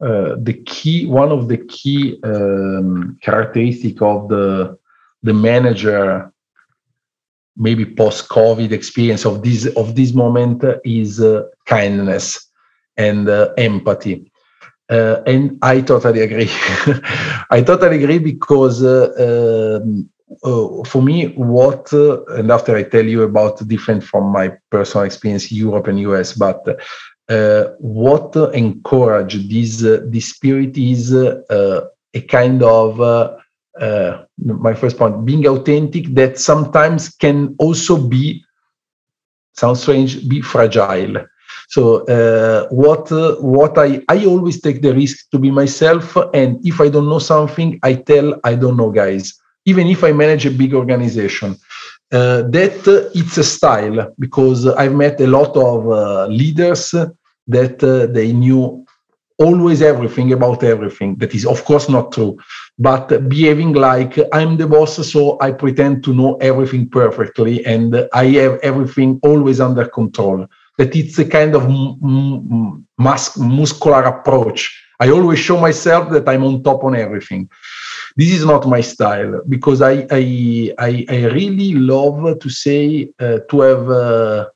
uh, 0.00 0.36
the 0.38 0.52
key 0.64 1.06
one 1.06 1.32
of 1.32 1.48
the 1.48 1.56
key 1.56 2.20
um, 2.22 3.18
characteristic 3.20 4.00
of 4.00 4.28
the 4.28 4.78
the 5.24 5.34
manager 5.34 6.32
maybe 7.58 7.84
post 7.84 8.28
covid 8.28 8.70
experience 8.72 9.24
of 9.26 9.42
this 9.42 9.66
of 9.76 9.94
this 9.94 10.14
moment 10.14 10.64
is 10.84 11.20
uh, 11.20 11.42
kindness 11.66 12.48
and 12.98 13.28
uh, 13.28 13.52
empathy. 13.56 14.30
Uh, 14.90 15.22
and 15.26 15.58
I 15.62 15.80
totally 15.82 16.20
agree. 16.20 16.50
I 17.50 17.62
totally 17.62 18.02
agree 18.02 18.18
because 18.18 18.82
uh, 18.82 19.80
um, 19.82 20.08
uh, 20.42 20.84
for 20.84 21.02
me, 21.02 21.28
what, 21.34 21.92
uh, 21.92 22.24
and 22.26 22.50
after 22.50 22.76
I 22.76 22.82
tell 22.84 23.04
you 23.04 23.22
about 23.22 23.66
different 23.68 24.02
from 24.02 24.24
my 24.32 24.52
personal 24.70 25.04
experience, 25.04 25.52
Europe 25.52 25.88
and 25.88 26.00
US, 26.00 26.32
but 26.32 26.66
what 27.78 28.34
encourage 28.54 29.48
this, 29.48 29.80
this 29.80 30.28
spirit 30.30 30.76
is 30.78 31.12
a 31.12 31.90
kind 32.28 32.62
of, 32.62 32.98
my 34.38 34.74
first 34.74 34.96
point, 34.96 35.24
being 35.24 35.46
authentic 35.46 36.14
that 36.14 36.38
sometimes 36.38 37.08
can 37.08 37.54
also 37.58 37.96
be, 37.96 38.44
sounds 39.54 39.82
strange, 39.82 40.28
be 40.28 40.40
fragile 40.40 41.24
so 41.68 42.04
uh, 42.06 42.66
what 42.70 43.10
uh, 43.12 43.36
what 43.36 43.76
I 43.78 44.02
I 44.08 44.24
always 44.26 44.60
take 44.60 44.80
the 44.80 44.94
risk 44.94 45.30
to 45.30 45.38
be 45.38 45.50
myself, 45.50 46.16
and 46.32 46.64
if 46.66 46.80
I 46.80 46.88
don't 46.88 47.08
know 47.08 47.18
something, 47.18 47.78
I 47.82 47.94
tell 47.94 48.40
I 48.44 48.54
don't 48.54 48.76
know, 48.76 48.90
guys. 48.90 49.34
Even 49.66 49.86
if 49.86 50.02
I 50.02 50.12
manage 50.12 50.46
a 50.46 50.50
big 50.50 50.72
organization, 50.72 51.56
uh, 52.12 52.42
that 52.56 52.88
uh, 52.88 53.10
it's 53.14 53.36
a 53.36 53.44
style 53.44 54.14
because 54.18 54.66
I've 54.66 54.94
met 54.94 55.20
a 55.20 55.26
lot 55.26 55.54
of 55.56 55.90
uh, 55.90 56.26
leaders 56.26 56.94
that 57.48 57.84
uh, 57.84 58.06
they 58.12 58.32
knew 58.32 58.84
always 59.38 59.82
everything 59.82 60.32
about 60.32 60.64
everything. 60.64 61.16
That 61.16 61.34
is, 61.34 61.44
of 61.44 61.64
course, 61.64 61.88
not 61.90 62.12
true, 62.12 62.38
but 62.78 63.28
behaving 63.28 63.72
like 63.72 64.18
I'm 64.32 64.56
the 64.56 64.66
boss, 64.66 64.96
so 65.10 65.36
I 65.40 65.50
pretend 65.52 66.04
to 66.04 66.14
know 66.14 66.36
everything 66.36 66.88
perfectly 66.88 67.64
and 67.66 68.08
I 68.12 68.26
have 68.42 68.60
everything 68.62 69.18
always 69.22 69.60
under 69.60 69.86
control 69.86 70.46
that 70.78 70.94
it's 70.94 71.18
a 71.18 71.24
kind 71.24 71.56
of 71.56 71.68
mus- 72.98 73.36
muscular 73.36 74.02
approach. 74.04 74.84
I 75.00 75.10
always 75.10 75.40
show 75.40 75.58
myself 75.60 76.10
that 76.10 76.28
I'm 76.28 76.44
on 76.44 76.62
top 76.62 76.84
on 76.84 76.94
everything. 76.94 77.48
This 78.16 78.30
is 78.32 78.44
not 78.44 78.66
my 78.66 78.80
style 78.80 79.42
because 79.48 79.82
I 79.82 80.06
I 80.10 80.72
I, 80.78 81.06
I 81.08 81.24
really 81.38 81.74
love 81.74 82.38
to 82.38 82.48
say 82.50 83.10
uh, 83.20 83.38
to 83.50 83.60
have 83.60 83.90
uh, 83.90 84.46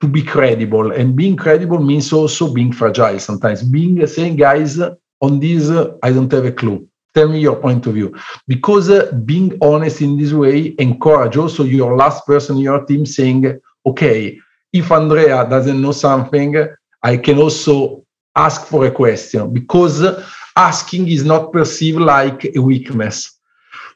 to 0.00 0.08
be 0.08 0.22
credible, 0.22 0.92
and 0.92 1.16
being 1.16 1.36
credible 1.36 1.78
means 1.80 2.12
also 2.12 2.52
being 2.52 2.72
fragile. 2.72 3.18
Sometimes 3.18 3.62
being 3.62 4.04
saying, 4.06 4.36
guys, 4.36 4.78
on 5.20 5.40
this 5.40 5.70
uh, 5.70 5.96
I 6.02 6.10
don't 6.12 6.30
have 6.32 6.44
a 6.44 6.52
clue. 6.52 6.88
Tell 7.14 7.28
me 7.28 7.38
your 7.40 7.56
point 7.56 7.86
of 7.86 7.94
view, 7.94 8.14
because 8.48 8.90
uh, 8.90 9.12
being 9.24 9.56
honest 9.62 10.02
in 10.02 10.18
this 10.18 10.32
way 10.32 10.74
encourage 10.78 11.36
also 11.36 11.62
your 11.62 11.96
last 11.96 12.26
person 12.26 12.56
in 12.56 12.62
your 12.62 12.84
team 12.84 13.06
saying, 13.06 13.60
okay, 13.86 14.38
if 14.72 14.90
Andrea 14.90 15.48
doesn't 15.48 15.80
know 15.80 15.92
something, 15.92 16.56
I 17.02 17.16
can 17.18 17.38
also 17.38 18.04
ask 18.34 18.66
for 18.66 18.86
a 18.86 18.90
question 18.90 19.52
because 19.52 20.04
asking 20.56 21.08
is 21.08 21.24
not 21.24 21.52
perceived 21.52 22.00
like 22.00 22.44
a 22.56 22.60
weakness. 22.60 23.38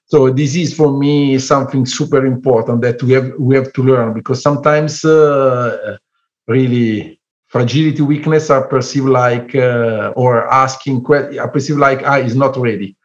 So 0.07 0.31
this 0.31 0.57
is 0.57 0.75
for 0.75 0.97
me 0.97 1.39
something 1.39 1.85
super 1.85 2.25
important 2.25 2.81
that 2.83 3.03
we 3.03 3.13
have 3.13 3.33
we 3.39 3.55
have 3.57 3.73
to 3.75 3.83
learn 3.83 4.15
because 4.15 4.43
sometimes 4.43 5.05
uh, 5.05 5.99
really 6.47 7.21
fragility 7.49 8.03
weakness 8.03 8.51
are 8.51 8.67
perceived 8.69 9.09
like 9.09 9.55
uh, 9.55 10.13
or 10.17 10.51
asking 10.53 11.05
are 11.07 11.49
perceived 11.49 11.79
like 11.79 12.03
I 12.05 12.21
ah, 12.21 12.25
is 12.25 12.37
not 12.37 12.57
ready. 12.57 12.97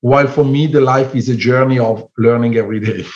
While 0.00 0.28
for 0.28 0.44
me 0.44 0.66
the 0.66 0.80
life 0.80 1.14
is 1.14 1.28
a 1.28 1.36
journey 1.36 1.78
of 1.78 2.08
learning 2.18 2.56
every 2.56 2.80
day. 2.80 3.04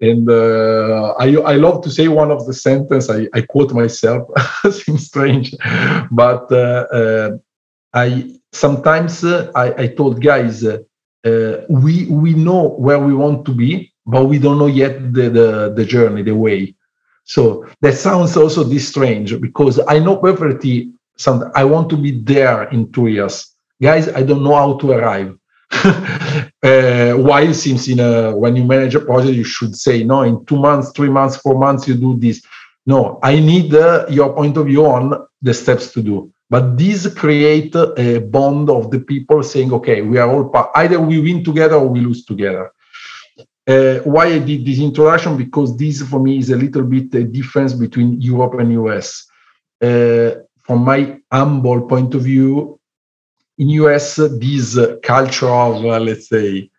And 0.00 0.28
uh, 0.28 1.14
I, 1.18 1.34
I 1.36 1.54
love 1.54 1.82
to 1.84 1.90
say 1.90 2.08
one 2.08 2.30
of 2.30 2.46
the 2.46 2.52
sentence, 2.52 3.08
I, 3.08 3.28
I 3.32 3.40
quote 3.40 3.72
myself, 3.72 4.28
seems 4.70 5.06
strange, 5.06 5.54
but 6.10 6.52
uh, 6.52 6.84
uh, 6.92 7.30
I 7.94 8.38
sometimes 8.52 9.24
uh, 9.24 9.50
I, 9.54 9.84
I 9.84 9.86
told 9.88 10.22
guys, 10.22 10.64
uh, 10.64 10.78
we, 11.70 12.06
we 12.06 12.34
know 12.34 12.68
where 12.76 12.98
we 12.98 13.14
want 13.14 13.46
to 13.46 13.52
be, 13.52 13.92
but 14.04 14.26
we 14.26 14.38
don't 14.38 14.58
know 14.58 14.66
yet 14.66 15.14
the, 15.14 15.30
the, 15.30 15.72
the 15.74 15.84
journey, 15.84 16.22
the 16.22 16.36
way. 16.36 16.74
So 17.24 17.66
that 17.80 17.94
sounds 17.94 18.36
also 18.36 18.64
this 18.64 18.88
strange 18.88 19.40
because 19.40 19.80
I 19.88 19.98
know 19.98 20.16
perfectly 20.16 20.92
some, 21.16 21.50
I 21.54 21.64
want 21.64 21.88
to 21.90 21.96
be 21.96 22.12
there 22.12 22.64
in 22.64 22.92
two 22.92 23.06
years. 23.08 23.54
Guys, 23.82 24.08
I 24.08 24.22
don't 24.22 24.44
know 24.44 24.54
how 24.54 24.74
to 24.78 24.90
arrive 24.92 25.36
uh, 25.72 27.12
while 27.14 27.52
seems 27.52 27.88
in 27.88 28.00
a 28.00 28.36
when 28.36 28.54
you 28.56 28.64
manage 28.64 28.94
a 28.94 29.00
project 29.00 29.34
you 29.34 29.44
should 29.44 29.76
say 29.76 30.04
no 30.04 30.22
in 30.22 30.44
two 30.46 30.56
months 30.56 30.92
three 30.92 31.08
months 31.08 31.36
four 31.36 31.58
months 31.58 31.88
you 31.88 31.94
do 31.94 32.16
this. 32.16 32.42
No 32.86 33.18
i 33.22 33.38
need 33.40 33.74
uh, 33.74 34.06
your 34.08 34.32
point 34.32 34.56
of 34.56 34.66
view 34.66 34.86
on 34.86 35.26
the 35.42 35.52
steps 35.52 35.92
to 35.92 36.02
do. 36.02 36.32
But 36.48 36.76
these 36.76 37.12
create 37.12 37.74
a 37.74 38.18
bond 38.18 38.70
of 38.70 38.92
the 38.92 39.00
people 39.00 39.42
saying 39.42 39.72
okay 39.72 40.02
we 40.02 40.18
are 40.18 40.30
all 40.30 40.48
part. 40.48 40.70
Either 40.76 41.00
we 41.00 41.20
win 41.20 41.42
together 41.42 41.76
or 41.76 41.88
we 41.88 42.00
lose 42.00 42.24
together. 42.24 42.70
Uh, 43.66 43.98
why 44.04 44.26
i 44.26 44.38
did 44.38 44.64
this 44.64 44.78
introduction? 44.78 45.36
Because 45.36 45.76
this 45.76 46.00
for 46.02 46.20
me 46.20 46.38
is 46.38 46.50
a 46.50 46.56
little 46.56 46.84
bit 46.84 47.12
a 47.14 47.24
difference 47.24 47.72
between 47.74 48.20
europe 48.20 48.54
and 48.60 48.70
us 48.88 49.26
uh, 49.82 50.30
from 50.58 50.84
my 50.84 51.18
humble 51.30 51.82
point 51.82 52.14
of 52.14 52.22
view 52.22 52.78
in 53.58 53.68
US, 53.70 54.16
this 54.16 54.78
culture 55.02 55.48
of 55.48 55.84
uh, 55.84 55.98
let's 55.98 56.28
say 56.28 56.70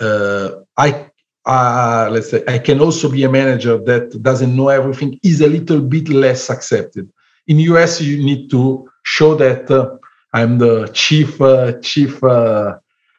uh, 0.00 0.50
I 0.76 1.10
uh, 1.46 2.08
let's 2.10 2.30
say 2.30 2.42
I 2.48 2.58
can 2.58 2.80
also 2.80 3.10
be 3.10 3.22
a 3.24 3.30
manager 3.30 3.78
that 3.78 4.22
doesn't 4.22 4.56
know 4.56 4.68
everything 4.68 5.20
is 5.22 5.40
a 5.40 5.46
little 5.46 5.80
bit 5.80 6.08
less 6.08 6.50
accepted. 6.50 7.10
In 7.46 7.58
US, 7.60 8.00
you 8.00 8.24
need 8.24 8.50
to 8.50 8.88
show 9.04 9.34
that 9.36 9.70
uh, 9.70 9.96
I'm 10.32 10.58
the 10.58 10.88
chief 10.92 11.40
uh, 11.40 11.78
chief 11.80 12.22
uh, 12.24 12.78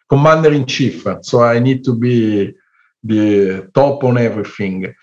commander 0.10 0.51
in 0.51 0.65
chief, 0.65 1.06
so 1.21 1.41
I 1.43 1.60
need 1.60 1.84
to 1.86 1.95
be 1.95 2.54
the 3.04 3.69
top 3.73 4.04
on 4.04 4.17
everything. 4.17 4.93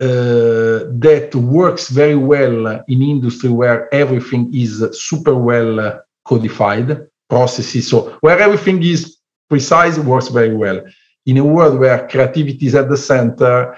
that 0.00 1.30
works 1.34 1.90
very 1.90 2.16
well 2.16 2.82
in 2.88 3.02
industry 3.02 3.50
where 3.50 3.78
everything 3.94 4.50
is 4.52 4.72
super 5.08 5.34
well 5.34 6.00
codified 6.24 7.09
processes. 7.30 7.88
So 7.88 8.18
where 8.20 8.38
everything 8.38 8.82
is 8.82 9.16
precise, 9.48 9.98
works 9.98 10.28
very 10.28 10.54
well. 10.54 10.82
In 11.26 11.38
a 11.38 11.44
world 11.44 11.78
where 11.78 12.08
creativity 12.08 12.66
is 12.66 12.74
at 12.74 12.88
the 12.88 12.96
center, 12.96 13.76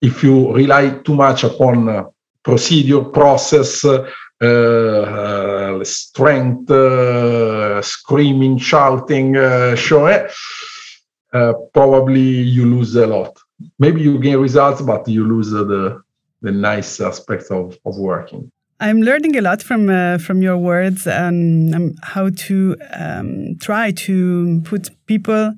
if 0.00 0.22
you 0.22 0.54
rely 0.54 0.90
too 1.04 1.14
much 1.14 1.44
upon 1.44 1.88
uh, 1.88 2.04
procedure, 2.42 3.02
process, 3.02 3.84
uh, 3.84 4.08
uh, 4.40 5.84
strength, 5.84 6.70
uh, 6.70 7.82
screaming, 7.82 8.58
shouting, 8.58 9.36
uh, 9.36 9.74
showing, 9.74 10.28
uh, 11.32 11.52
probably 11.74 12.20
you 12.20 12.64
lose 12.64 12.94
a 12.94 13.06
lot. 13.06 13.36
Maybe 13.78 14.02
you 14.02 14.18
gain 14.18 14.38
results, 14.38 14.80
but 14.82 15.08
you 15.08 15.26
lose 15.26 15.50
the 15.50 16.00
the 16.40 16.52
nice 16.52 17.00
aspects 17.00 17.50
of, 17.50 17.76
of 17.84 17.98
working. 17.98 18.52
I'm 18.80 19.02
learning 19.02 19.36
a 19.36 19.40
lot 19.40 19.60
from 19.60 19.90
uh, 19.90 20.18
from 20.18 20.40
your 20.40 20.56
words 20.56 21.06
and 21.06 21.74
um, 21.74 21.94
how 22.02 22.30
to 22.30 22.76
um, 22.94 23.56
try 23.60 23.90
to 23.90 24.60
put 24.64 24.90
people 25.06 25.54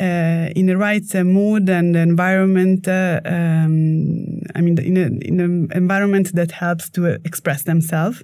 uh, 0.00 0.48
in 0.54 0.66
the 0.66 0.76
right 0.76 1.14
uh, 1.16 1.24
mood 1.24 1.68
and 1.68 1.96
environment. 1.96 2.86
Uh, 2.86 3.20
um, 3.24 4.40
I 4.54 4.60
mean, 4.60 4.78
in, 4.78 5.20
in 5.22 5.40
an 5.40 5.68
environment 5.72 6.32
that 6.34 6.52
helps 6.52 6.90
to 6.90 7.06
express 7.24 7.64
themselves. 7.64 8.22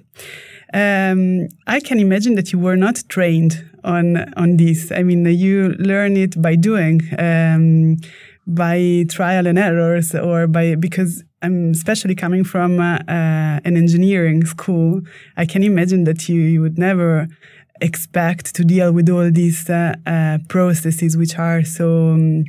Um, 0.73 1.49
I 1.67 1.81
can 1.81 1.99
imagine 1.99 2.35
that 2.35 2.53
you 2.53 2.59
were 2.59 2.77
not 2.77 3.03
trained 3.09 3.69
on 3.83 4.33
on 4.35 4.55
this. 4.55 4.93
I 4.93 5.03
mean, 5.03 5.25
you 5.25 5.75
learn 5.77 6.15
it 6.15 6.41
by 6.41 6.55
doing, 6.55 7.01
um, 7.19 7.97
by 8.47 9.05
trial 9.09 9.47
and 9.47 9.57
errors, 9.57 10.13
or 10.15 10.47
by 10.47 10.75
because 10.75 11.23
I'm 11.41 11.71
especially 11.71 12.15
coming 12.15 12.43
from 12.43 12.79
uh, 12.79 12.99
uh, 13.07 13.59
an 13.63 13.77
engineering 13.77 14.45
school. 14.45 15.01
I 15.37 15.45
can 15.45 15.63
imagine 15.63 16.03
that 16.05 16.29
you, 16.29 16.41
you 16.41 16.61
would 16.61 16.77
never 16.77 17.27
expect 17.81 18.53
to 18.55 18.63
deal 18.63 18.91
with 18.91 19.09
all 19.09 19.31
these 19.31 19.69
uh, 19.69 19.93
uh, 20.05 20.37
processes 20.49 21.17
which 21.17 21.37
are 21.37 21.63
so 21.63 22.09
um, 22.09 22.45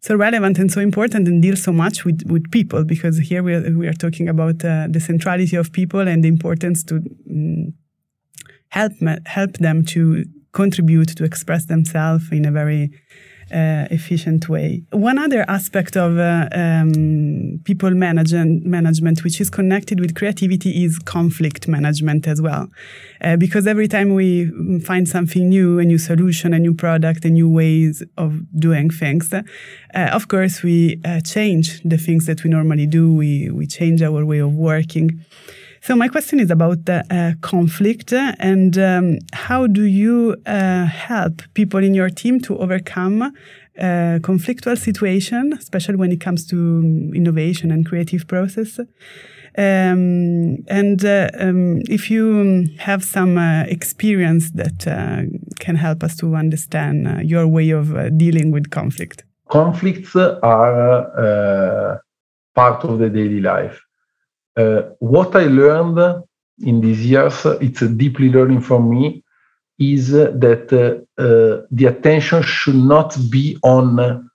so 0.00 0.14
relevant 0.14 0.58
and 0.58 0.70
so 0.70 0.80
important 0.80 1.26
and 1.26 1.42
deal 1.42 1.56
so 1.56 1.72
much 1.72 2.04
with, 2.04 2.22
with 2.26 2.48
people 2.52 2.84
because 2.84 3.18
here 3.18 3.42
we 3.42 3.54
are, 3.54 3.76
we 3.76 3.88
are 3.88 3.92
talking 3.92 4.28
about 4.28 4.64
uh, 4.64 4.86
the 4.88 5.00
centrality 5.00 5.56
of 5.56 5.72
people 5.72 6.00
and 6.00 6.22
the 6.22 6.28
importance 6.28 6.84
to 6.84 6.96
um, 7.30 7.74
help 8.68 8.92
help 9.26 9.54
them 9.54 9.84
to 9.84 10.24
contribute 10.52 11.08
to 11.16 11.24
express 11.24 11.66
themselves 11.66 12.30
in 12.30 12.44
a 12.44 12.52
very 12.52 12.90
uh, 13.52 13.86
efficient 13.90 14.48
way. 14.48 14.82
One 14.90 15.18
other 15.18 15.44
aspect 15.48 15.96
of 15.96 16.18
uh, 16.18 16.48
um, 16.52 17.60
people 17.64 17.90
management, 17.90 18.64
management, 18.64 19.22
which 19.24 19.40
is 19.40 19.50
connected 19.50 20.00
with 20.00 20.14
creativity, 20.14 20.84
is 20.84 20.98
conflict 20.98 21.68
management 21.68 22.26
as 22.26 22.42
well. 22.42 22.68
Uh, 23.20 23.36
because 23.36 23.66
every 23.66 23.88
time 23.88 24.14
we 24.14 24.50
find 24.80 25.08
something 25.08 25.48
new, 25.48 25.78
a 25.78 25.84
new 25.84 25.98
solution, 25.98 26.52
a 26.52 26.58
new 26.58 26.74
product, 26.74 27.24
a 27.24 27.30
new 27.30 27.48
ways 27.48 28.02
of 28.16 28.42
doing 28.58 28.90
things, 28.90 29.32
uh, 29.32 29.42
of 29.94 30.28
course, 30.28 30.62
we 30.62 31.00
uh, 31.04 31.20
change 31.20 31.80
the 31.84 31.98
things 31.98 32.26
that 32.26 32.42
we 32.44 32.50
normally 32.50 32.86
do. 32.86 33.12
We, 33.12 33.50
we 33.50 33.66
change 33.66 34.02
our 34.02 34.24
way 34.24 34.38
of 34.38 34.54
working. 34.54 35.24
So 35.86 35.94
my 35.94 36.08
question 36.08 36.40
is 36.40 36.50
about 36.50 36.78
uh, 36.88 37.02
conflict 37.42 38.12
and 38.12 38.76
um, 38.76 39.18
how 39.32 39.68
do 39.68 39.84
you 39.84 40.34
uh, 40.44 40.84
help 40.86 41.42
people 41.54 41.78
in 41.84 41.94
your 41.94 42.10
team 42.10 42.40
to 42.40 42.58
overcome 42.58 43.22
uh, 43.22 44.18
conflictual 44.20 44.76
situation, 44.76 45.52
especially 45.52 45.94
when 45.94 46.10
it 46.10 46.20
comes 46.20 46.44
to 46.48 47.12
innovation 47.14 47.70
and 47.70 47.86
creative 47.86 48.26
process. 48.26 48.80
Um, 49.56 50.64
and 50.66 51.04
uh, 51.04 51.30
um, 51.38 51.82
if 51.88 52.10
you 52.10 52.66
have 52.78 53.04
some 53.04 53.38
uh, 53.38 53.62
experience 53.68 54.50
that 54.54 54.88
uh, 54.88 55.22
can 55.60 55.76
help 55.76 56.02
us 56.02 56.16
to 56.16 56.34
understand 56.34 57.30
your 57.30 57.46
way 57.46 57.70
of 57.70 57.94
dealing 58.18 58.50
with 58.50 58.70
conflict. 58.70 59.22
Conflicts 59.48 60.16
are 60.16 62.02
part 62.56 62.82
of 62.82 62.98
the 62.98 63.08
daily 63.08 63.40
life 63.40 63.80
uh, 63.80 63.85
what 64.98 65.36
I 65.36 65.44
learned 65.44 66.24
in 66.60 66.80
these 66.80 67.04
years, 67.04 67.44
it's 67.60 67.82
a 67.82 67.88
deeply 67.88 68.30
learning 68.30 68.62
for 68.62 68.82
me, 68.82 69.22
is 69.78 70.10
that 70.10 70.72
uh, 70.72 71.22
uh, 71.22 71.66
the 71.70 71.86
attention 71.86 72.42
should 72.42 72.76
not 72.76 73.16
be 73.30 73.58
on 73.62 74.30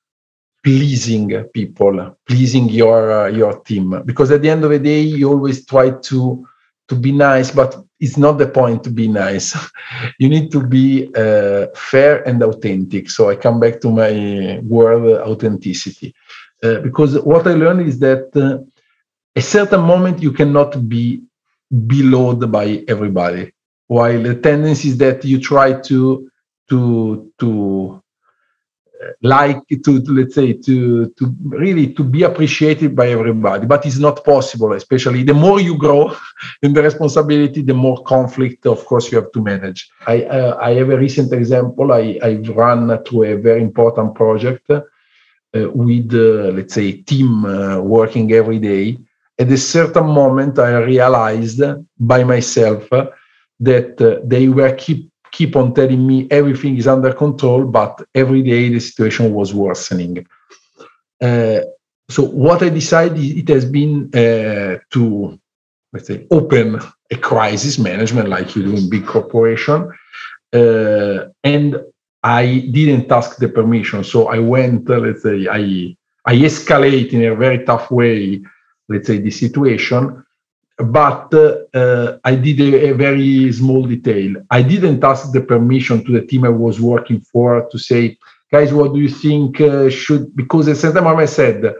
pleasing 0.63 1.43
people, 1.53 2.15
pleasing 2.27 2.69
your 2.69 3.29
your 3.29 3.59
team, 3.61 4.01
because 4.05 4.31
at 4.31 4.41
the 4.41 4.49
end 4.49 4.63
of 4.63 4.69
the 4.69 4.79
day, 4.79 5.01
you 5.01 5.29
always 5.29 5.65
try 5.65 5.89
to 5.89 6.45
to 6.87 6.95
be 6.95 7.11
nice, 7.11 7.49
but 7.51 7.75
it's 8.01 8.17
not 8.17 8.37
the 8.37 8.47
point 8.47 8.83
to 8.83 8.89
be 8.89 9.07
nice. 9.07 9.55
you 10.19 10.27
need 10.27 10.51
to 10.51 10.61
be 10.61 11.09
uh, 11.15 11.67
fair 11.73 12.27
and 12.27 12.43
authentic. 12.43 13.09
So 13.09 13.29
I 13.29 13.35
come 13.37 13.59
back 13.59 13.79
to 13.81 13.89
my 13.89 14.59
word 14.63 15.21
authenticity. 15.21 16.13
Uh, 16.61 16.79
because 16.81 17.17
what 17.21 17.47
I 17.47 17.53
learned 17.53 17.87
is 17.87 17.97
that 17.99 18.25
uh, 18.35 18.59
a 19.35 19.41
certain 19.41 19.81
moment 19.81 20.21
you 20.21 20.31
cannot 20.31 20.87
be 20.89 21.21
beloved 21.87 22.51
by 22.51 22.83
everybody. 22.87 23.53
While 23.87 24.23
the 24.23 24.35
tendency 24.35 24.89
is 24.89 24.97
that 24.97 25.23
you 25.25 25.39
try 25.39 25.73
to 25.73 26.29
to 26.69 27.31
to 27.39 28.01
uh, 29.01 29.07
like 29.21 29.59
to, 29.67 30.01
to, 30.01 30.11
let's 30.13 30.35
say 30.35 30.53
to 30.53 31.09
to 31.09 31.35
really 31.43 31.93
to 31.93 32.03
be 32.03 32.23
appreciated 32.23 32.95
by 32.95 33.09
everybody. 33.09 33.65
But 33.65 33.85
it's 33.85 33.99
not 33.99 34.23
possible 34.23 34.73
especially 34.73 35.23
the 35.23 35.33
more 35.33 35.59
you 35.59 35.77
grow 35.77 36.15
in 36.61 36.73
the 36.73 36.83
responsibility 36.83 37.61
the 37.61 37.73
more 37.73 38.03
conflict 38.03 38.65
of 38.65 38.85
course 38.85 39.11
you 39.11 39.17
have 39.17 39.31
to 39.33 39.41
manage. 39.41 39.89
I 40.07 40.23
uh, 40.23 40.57
i 40.61 40.71
have 40.73 40.89
a 40.89 40.97
recent 40.97 41.33
example. 41.33 41.91
I 41.91 42.19
i've 42.23 42.49
run 42.49 43.03
through 43.03 43.23
a 43.23 43.37
very 43.37 43.61
important 43.61 44.15
project 44.15 44.69
uh, 44.69 44.81
with 45.53 46.13
uh, 46.13 46.51
let's 46.57 46.73
say 46.73 46.93
team 46.93 47.45
uh, 47.45 47.79
working 47.79 48.31
every 48.31 48.59
day 48.59 48.97
at 49.39 49.51
a 49.51 49.57
certain 49.57 50.07
moment 50.07 50.59
i 50.59 50.77
realized 50.77 51.61
by 51.99 52.23
myself 52.23 52.87
that 53.59 54.01
uh, 54.01 54.19
they 54.25 54.47
were 54.49 54.73
keep 54.75 55.11
keep 55.31 55.55
on 55.55 55.73
telling 55.73 56.05
me 56.05 56.27
everything 56.29 56.77
is 56.77 56.87
under 56.87 57.13
control 57.13 57.63
but 57.63 58.03
every 58.13 58.41
day 58.41 58.69
the 58.69 58.79
situation 58.79 59.33
was 59.33 59.53
worsening. 59.53 60.25
Uh, 61.21 61.61
so 62.09 62.23
what 62.23 62.61
i 62.63 62.69
decided 62.69 63.17
it 63.17 63.47
has 63.47 63.63
been 63.63 64.09
uh, 64.13 64.77
to 64.89 65.39
let's 65.93 66.07
say 66.07 66.27
open 66.31 66.79
a 67.11 67.17
crisis 67.17 67.77
management 67.79 68.27
like 68.27 68.55
you 68.55 68.63
do 68.63 68.75
in 68.75 68.89
big 68.89 69.05
corporation 69.05 69.89
uh, 70.53 71.25
and 71.43 71.79
i 72.23 72.67
didn't 72.71 73.11
ask 73.11 73.37
the 73.37 73.49
permission. 73.49 74.03
So 74.03 74.27
i 74.27 74.39
went 74.39 74.89
let's 74.89 75.23
say 75.23 75.47
i 75.47 75.95
i 76.25 76.35
escalate 76.35 77.13
in 77.13 77.23
a 77.23 77.35
very 77.35 77.63
tough 77.63 77.89
way 77.91 78.41
let's 78.89 79.07
say, 79.07 79.19
the 79.19 79.31
situation. 79.31 80.23
But 80.77 81.33
uh, 81.33 82.17
I 82.23 82.35
did 82.35 82.59
a, 82.59 82.89
a, 82.89 82.93
very 82.93 83.51
small 83.51 83.85
detail. 83.85 84.37
I 84.49 84.61
didn't 84.63 85.03
ask 85.03 85.31
the 85.31 85.41
permission 85.41 86.03
to 86.05 86.11
the 86.11 86.25
team 86.25 86.43
I 86.43 86.49
was 86.49 86.81
working 86.81 87.21
for 87.21 87.67
to 87.69 87.77
say, 87.77 88.17
guys, 88.51 88.73
what 88.73 88.93
do 88.93 88.99
you 88.99 89.09
think 89.09 89.61
uh, 89.61 89.89
should? 89.89 90.35
Because 90.35 90.67
at 90.67 90.77
certain 90.77 91.03
moment 91.03 91.29
I 91.29 91.33
said, 91.33 91.75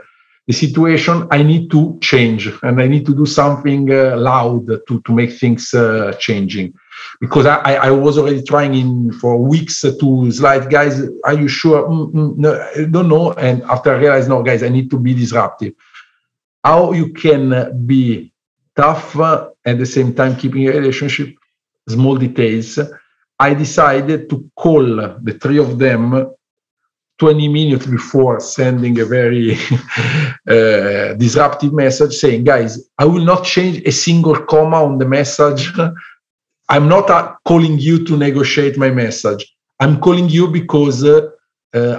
the 0.48 0.54
situation 0.54 1.28
I 1.32 1.44
need 1.44 1.70
to 1.72 1.98
change 2.02 2.50
and 2.64 2.82
I 2.82 2.88
need 2.88 3.06
to 3.06 3.16
do 3.16 3.26
something 3.26 3.92
uh, 3.92 4.18
loud 4.18 4.68
to, 4.68 5.02
to 5.02 5.12
make 5.14 5.32
things 5.34 5.74
uh, 5.74 6.14
changing 6.20 6.74
because 7.20 7.46
I, 7.46 7.76
I 7.76 7.92
was 7.92 8.18
already 8.18 8.44
trying 8.44 8.74
in 8.74 9.14
for 9.14 9.38
weeks 9.38 9.82
to 9.82 10.32
slide 10.32 10.70
guys 10.70 11.02
are 11.26 11.34
you 11.34 11.48
sure 11.48 11.88
mm, 11.88 12.12
mm, 12.12 12.38
no, 12.38 12.70
I 12.76 12.86
don't 12.86 13.08
know 13.08 13.34
and 13.34 13.62
after 13.64 13.94
I 13.94 14.00
realized 14.00 14.30
no 14.30 14.42
guys 14.42 14.64
I 14.64 14.70
need 14.70 14.90
to 14.92 15.00
be 15.00 15.14
disruptive 15.14 15.74
how 16.64 16.92
you 16.94 17.14
can 17.14 17.86
be 17.86 18.32
tough 18.76 19.16
at 19.20 19.78
the 19.78 19.86
same 19.86 20.14
time 20.14 20.36
keeping 20.36 20.68
a 20.68 20.72
relationship 20.72 21.36
small 21.90 22.16
details. 22.18 22.80
I 23.40 23.54
decided 23.54 24.30
to 24.30 24.50
call 24.56 24.84
the 24.86 25.38
three 25.42 25.58
of 25.58 25.80
them 25.80 26.32
20 27.18 27.48
minutes 27.48 27.86
before 27.86 28.40
sending 28.40 29.00
a 29.00 29.06
very 29.06 29.54
uh, 30.48 31.14
disruptive 31.14 31.72
message 31.72 32.16
saying 32.16 32.44
guys 32.44 32.90
i 32.98 33.06
will 33.06 33.24
not 33.24 33.44
change 33.44 33.78
a 33.86 33.92
single 33.92 34.36
comma 34.46 34.84
on 34.84 34.98
the 34.98 35.06
message. 35.06 35.72
I'm 36.70 36.88
not 36.88 37.10
uh, 37.10 37.36
calling 37.46 37.78
you 37.78 38.06
to 38.06 38.16
negotiate 38.16 38.78
my 38.78 38.90
message. 38.90 39.46
I'm 39.80 40.00
calling 40.00 40.30
you 40.30 40.48
because 40.48 41.04
uh, 41.04 41.30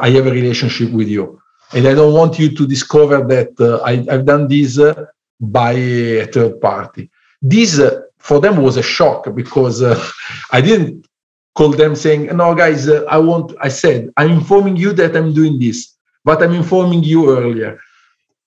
i 0.01 0.09
have 0.11 0.27
a 0.27 0.31
relationship 0.31 0.91
with 0.91 1.09
you 1.09 1.42
and 1.75 1.87
I 1.87 1.95
don't 1.95 2.15
want 2.15 2.39
you 2.39 2.55
to 2.55 2.67
discover 2.67 3.25
that 3.25 3.59
uh, 3.61 3.83
I, 3.83 3.97
have 4.11 4.27
done 4.27 4.49
this 4.49 4.79
uh, 4.79 5.07
by 5.41 5.73
a 5.73 6.27
third 6.27 6.61
party. 6.61 7.11
This 7.41 7.79
uh, 7.79 8.03
for 8.19 8.41
them 8.41 8.63
was 8.63 8.77
a 8.77 8.83
shock 8.83 9.35
because 9.35 9.83
uh, 9.83 10.01
I 10.53 10.61
didn't 10.61 11.07
call 11.55 11.71
them 11.71 11.95
saying, 11.95 12.27
"No, 12.37 12.55
guys, 12.55 12.89
uh, 12.89 13.05
I 13.09 13.19
want." 13.19 13.55
I 13.61 13.69
said, 13.69 14.13
"I'm 14.17 14.31
informing 14.31 14.77
you 14.77 14.93
that 14.95 15.17
I'm 15.17 15.33
doing 15.35 15.59
this, 15.59 15.97
but 16.25 16.43
I'm 16.43 16.53
informing 16.53 17.03
you 17.03 17.37
earlier." 17.37 17.81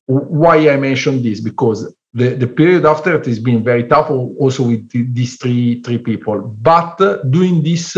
Why 0.08 0.70
I 0.70 0.78
mentioned 0.78 1.26
this 1.26 1.42
because 1.42 1.92
the, 2.14 2.36
the 2.36 2.46
period 2.46 2.86
after 2.86 3.16
it 3.16 3.26
has 3.26 3.40
been 3.40 3.64
very 3.64 3.86
tough, 3.88 4.12
also 4.12 4.68
with 4.68 5.16
these 5.16 5.38
three 5.38 5.82
three 5.82 5.98
people. 5.98 6.42
But 6.42 7.02
uh, 7.02 7.24
doing 7.24 7.64
this, 7.64 7.98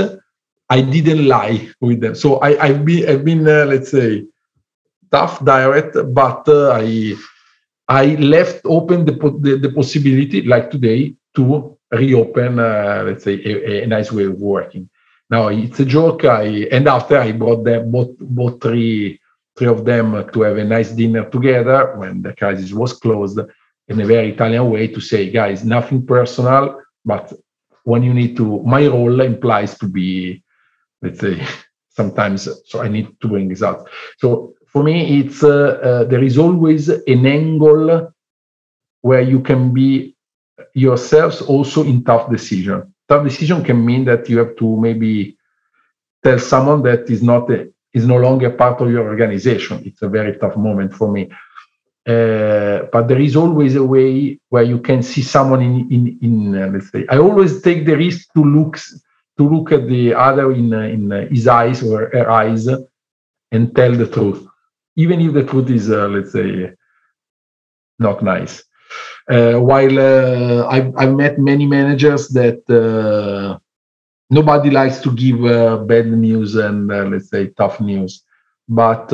I 0.69 0.81
didn't 0.81 1.27
lie 1.27 1.69
with 1.81 1.99
them. 1.99 2.15
So 2.15 2.39
I, 2.39 2.67
have 2.67 2.85
been 2.85 3.09
I've 3.09 3.25
been 3.25 3.43
let's 3.43 3.91
say 3.91 4.25
tough 5.11 5.43
direct, 5.43 5.95
but 6.13 6.47
uh, 6.47 6.71
I 6.71 7.15
I 7.87 8.15
left 8.15 8.61
open 8.65 9.05
the, 9.05 9.13
the, 9.13 9.57
the 9.57 9.71
possibility, 9.71 10.41
like 10.41 10.69
today, 10.69 11.15
to 11.35 11.77
reopen, 11.91 12.59
uh, 12.59 13.03
let's 13.05 13.23
say, 13.23 13.35
a, 13.45 13.83
a, 13.83 13.87
nice 13.87 14.11
way 14.11 14.25
of 14.25 14.39
working. 14.39 14.89
Now 15.29 15.47
it's 15.47 15.79
a 15.79 15.85
joke. 15.85 16.25
I 16.25 16.67
and 16.71 16.87
after 16.87 17.17
I 17.17 17.31
brought 17.31 17.63
them 17.63 17.91
both 17.91 18.17
both 18.19 18.61
three 18.61 19.19
three 19.57 19.67
of 19.67 19.85
them 19.85 20.29
to 20.31 20.41
have 20.41 20.57
a 20.57 20.63
nice 20.63 20.91
dinner 20.91 21.29
together 21.29 21.95
when 21.95 22.21
the 22.21 22.33
crisis 22.33 22.71
was 22.73 22.93
closed 22.93 23.39
in 23.87 24.01
a 24.01 24.05
very 24.05 24.31
Italian 24.31 24.69
way 24.69 24.87
to 24.87 25.01
say, 25.01 25.29
guys, 25.31 25.63
nothing 25.63 26.05
personal, 26.05 26.81
but 27.03 27.33
when 27.83 28.03
you 28.03 28.13
need 28.13 28.35
to, 28.37 28.61
my 28.63 28.85
role 28.85 29.21
implies 29.21 29.77
to 29.77 29.87
be, 29.87 30.43
let's 31.01 31.19
say, 31.19 31.41
sometimes. 31.89 32.47
So 32.65 32.81
I 32.81 32.89
need 32.89 33.07
to 33.21 33.27
bring 33.27 33.47
this 33.47 33.63
out. 33.63 33.89
So 34.19 34.53
for 34.67 34.83
me, 34.83 35.19
it's 35.19 35.43
uh, 35.43 35.49
uh, 35.49 36.03
there 36.05 36.23
is 36.23 36.37
always 36.37 36.89
an 36.89 37.25
angle 37.25 38.13
where 39.01 39.21
you 39.21 39.39
can 39.39 39.73
be 39.73 40.15
yourselves 40.73 41.41
also 41.41 41.83
in 41.83 42.03
tough 42.03 42.29
decision. 42.29 42.93
Tough 43.07 43.23
decision 43.23 43.63
can 43.63 43.85
mean 43.85 44.05
that 44.05 44.29
you 44.29 44.37
have 44.39 44.55
to 44.57 44.77
maybe 44.77 45.37
tell 46.23 46.39
someone 46.39 46.83
that 46.83 47.09
is 47.09 47.23
not 47.23 47.49
a, 47.49 47.69
is 47.93 48.05
no 48.05 48.17
longer 48.17 48.49
part 48.49 48.81
of 48.81 48.91
your 48.91 49.07
organization. 49.07 49.81
It's 49.85 50.01
a 50.01 50.09
very 50.09 50.37
tough 50.37 50.57
moment 50.57 50.93
for 50.93 51.11
me. 51.11 51.29
Uh, 52.05 52.83
but 52.93 53.07
there 53.07 53.19
is 53.19 53.35
always 53.35 53.75
a 53.75 53.83
way 53.83 54.39
where 54.49 54.63
you 54.63 54.79
can 54.79 55.03
see 55.03 55.21
someone 55.21 55.61
in 55.61 55.91
in, 55.91 56.17
in 56.21 56.55
uh, 56.55 56.67
let's 56.67 56.89
say 56.89 57.05
I 57.09 57.17
always 57.17 57.61
take 57.61 57.85
the 57.85 57.97
risk 57.97 58.31
to 58.33 58.43
look 58.43 58.77
to 59.37 59.43
look 59.43 59.73
at 59.73 59.87
the 59.87 60.13
other 60.13 60.53
in 60.53 60.73
uh, 60.73 60.79
in 60.81 61.11
his 61.29 61.47
eyes 61.49 61.83
or 61.83 62.09
her 62.13 62.29
eyes 62.31 62.67
and 63.51 63.75
tell 63.75 63.91
the 63.93 64.07
truth, 64.07 64.46
even 64.97 65.21
if 65.21 65.33
the 65.33 65.45
food 65.47 65.69
is 65.69 65.89
uh, 65.89 66.07
let's 66.09 66.33
say 66.33 66.71
not 67.99 68.21
nice. 68.21 68.63
Uh, 69.29 69.55
while 69.55 69.99
I've, 70.69 70.93
I've 70.97 71.15
met 71.15 71.39
many 71.39 71.65
managers 71.65 72.29
that 72.29 72.61
nobody 74.29 74.69
likes 74.69 74.99
to 75.01 75.11
give 75.13 75.41
bad 75.87 76.07
news 76.07 76.55
and 76.55 76.87
let's 77.11 77.29
say 77.29 77.47
tough 77.57 77.81
news, 77.81 78.23
but 78.69 79.11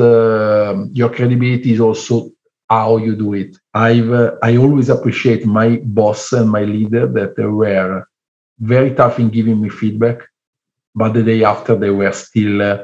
your 0.92 1.10
credibility 1.10 1.72
is 1.72 1.80
also 1.80 2.30
how 2.68 2.96
you 2.96 3.14
do 3.14 3.34
it. 3.34 3.56
I've 3.74 4.10
uh, 4.10 4.32
I 4.42 4.56
always 4.56 4.88
appreciate 4.88 5.44
my 5.46 5.68
boss 5.84 6.32
and 6.32 6.50
my 6.50 6.64
leader 6.64 7.06
that 7.18 7.36
they 7.36 7.44
were 7.46 8.06
very 8.58 8.94
tough 8.94 9.18
in 9.18 9.28
giving 9.30 9.60
me 9.60 9.68
feedback, 9.68 10.18
but 10.94 11.12
the 11.12 11.22
day 11.22 11.44
after 11.44 11.76
they 11.76 11.90
were 11.90 12.12
still 12.12 12.62
uh, 12.62 12.78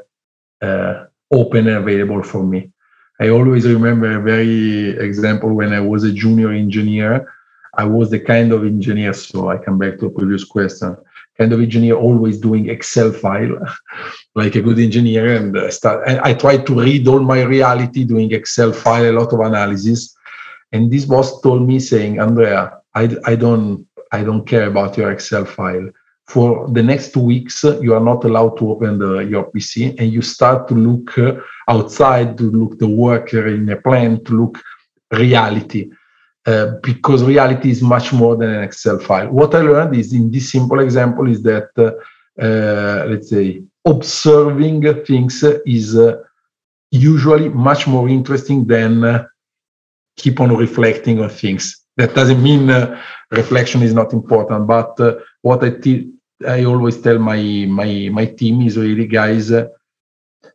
uh, 0.62 1.06
open 1.32 1.68
and 1.68 1.78
available 1.78 2.22
for 2.22 2.42
me. 2.42 2.70
I 3.20 3.28
always 3.28 3.66
remember 3.66 4.16
a 4.16 4.22
very 4.22 4.90
example 4.98 5.52
when 5.52 5.74
I 5.74 5.80
was 5.80 6.04
a 6.04 6.12
junior 6.12 6.52
engineer. 6.52 7.30
I 7.74 7.85
was 7.85 8.11
the 8.11 8.18
kind 8.18 8.50
of 8.50 8.64
engineer, 8.64 9.12
so 9.12 9.50
I 9.50 9.59
come 9.59 9.78
back 9.78 9.98
to 9.98 10.06
a 10.06 10.11
previous 10.11 10.42
question, 10.42 10.96
kind 11.38 11.52
of 11.52 11.61
engineer 11.61 11.96
always 11.96 12.38
doing 12.38 12.70
Excel 12.70 13.12
file, 13.12 13.59
like 14.35 14.54
a 14.56 14.62
good 14.62 14.78
engineer. 14.78 15.37
And 15.37 15.54
uh, 15.54 15.70
start, 15.70 16.09
and 16.09 16.18
I 16.20 16.33
tried 16.33 16.66
to 16.66 16.80
read 16.80 17.06
all 17.09 17.20
my 17.20 17.42
reality 17.42 18.04
doing 18.04 18.33
Excel 18.33 18.72
file, 18.72 19.11
a 19.11 19.18
lot 19.20 19.33
of 19.35 19.40
analysis. 19.40 20.16
And 20.72 20.90
this 20.90 21.04
boss 21.04 21.42
told 21.42 21.68
me 21.68 21.78
saying, 21.78 22.20
Andrea, 22.20 22.80
I, 22.94 23.16
I 23.24 23.37
don't 23.37 23.87
I 24.12 24.24
don't 24.24 24.46
care 24.46 24.66
about 24.66 24.96
your 24.96 25.12
Excel 25.12 25.44
file. 25.44 25.90
For 26.31 26.69
the 26.69 26.83
next 26.85 27.12
two 27.12 27.25
weeks, 27.25 27.64
you 27.64 27.93
are 27.93 28.05
not 28.11 28.23
allowed 28.23 28.57
to 28.59 28.71
open 28.71 29.01
the, 29.01 29.19
your 29.19 29.51
PC, 29.51 29.99
and 29.99 30.12
you 30.12 30.23
start 30.23 30.69
to 30.69 30.75
look 30.75 31.19
uh, 31.19 31.40
outside, 31.66 32.38
to 32.38 32.45
look 32.45 32.79
the 32.79 32.87
worker 32.87 33.49
in 33.49 33.69
a 33.69 33.77
plant, 33.77 34.27
to 34.27 34.40
look 34.43 34.62
reality. 35.11 35.90
Uh, 36.47 36.77
because 36.85 37.25
reality 37.25 37.71
is 37.73 37.83
much 37.83 38.12
more 38.12 38.37
than 38.37 38.49
an 38.49 38.62
Excel 38.62 39.01
file. 39.01 39.29
What 39.29 39.57
I 39.57 39.62
learned 39.62 39.97
is 39.97 40.12
in 40.12 40.31
this 40.31 40.53
simple 40.53 40.79
example 40.79 41.29
is 41.29 41.43
that, 41.43 41.71
uh, 41.77 41.90
uh 42.40 43.07
let's 43.11 43.29
say, 43.29 43.62
observing 43.85 44.83
things 45.05 45.43
is 45.66 45.97
uh, 45.97 46.16
usually 46.93 47.49
much 47.49 47.88
more 47.88 48.09
interesting 48.09 48.69
than 48.69 49.27
keep 50.16 50.38
on 50.40 50.57
reflecting 50.57 51.21
on 51.21 51.29
things. 51.29 51.85
That 51.97 52.14
doesn't 52.14 52.40
mean 52.40 52.71
reflection 53.33 53.83
is 53.83 53.93
not 53.93 54.12
important, 54.12 54.69
but 54.69 54.97
what 55.43 55.64
I 55.64 55.66
I, 55.66 55.71
t- 55.71 56.12
I 56.46 56.64
always 56.64 57.00
tell 57.00 57.18
my, 57.18 57.66
my, 57.68 58.09
my 58.12 58.26
team 58.26 58.62
is 58.62 58.76
really, 58.76 59.07
guys, 59.07 59.50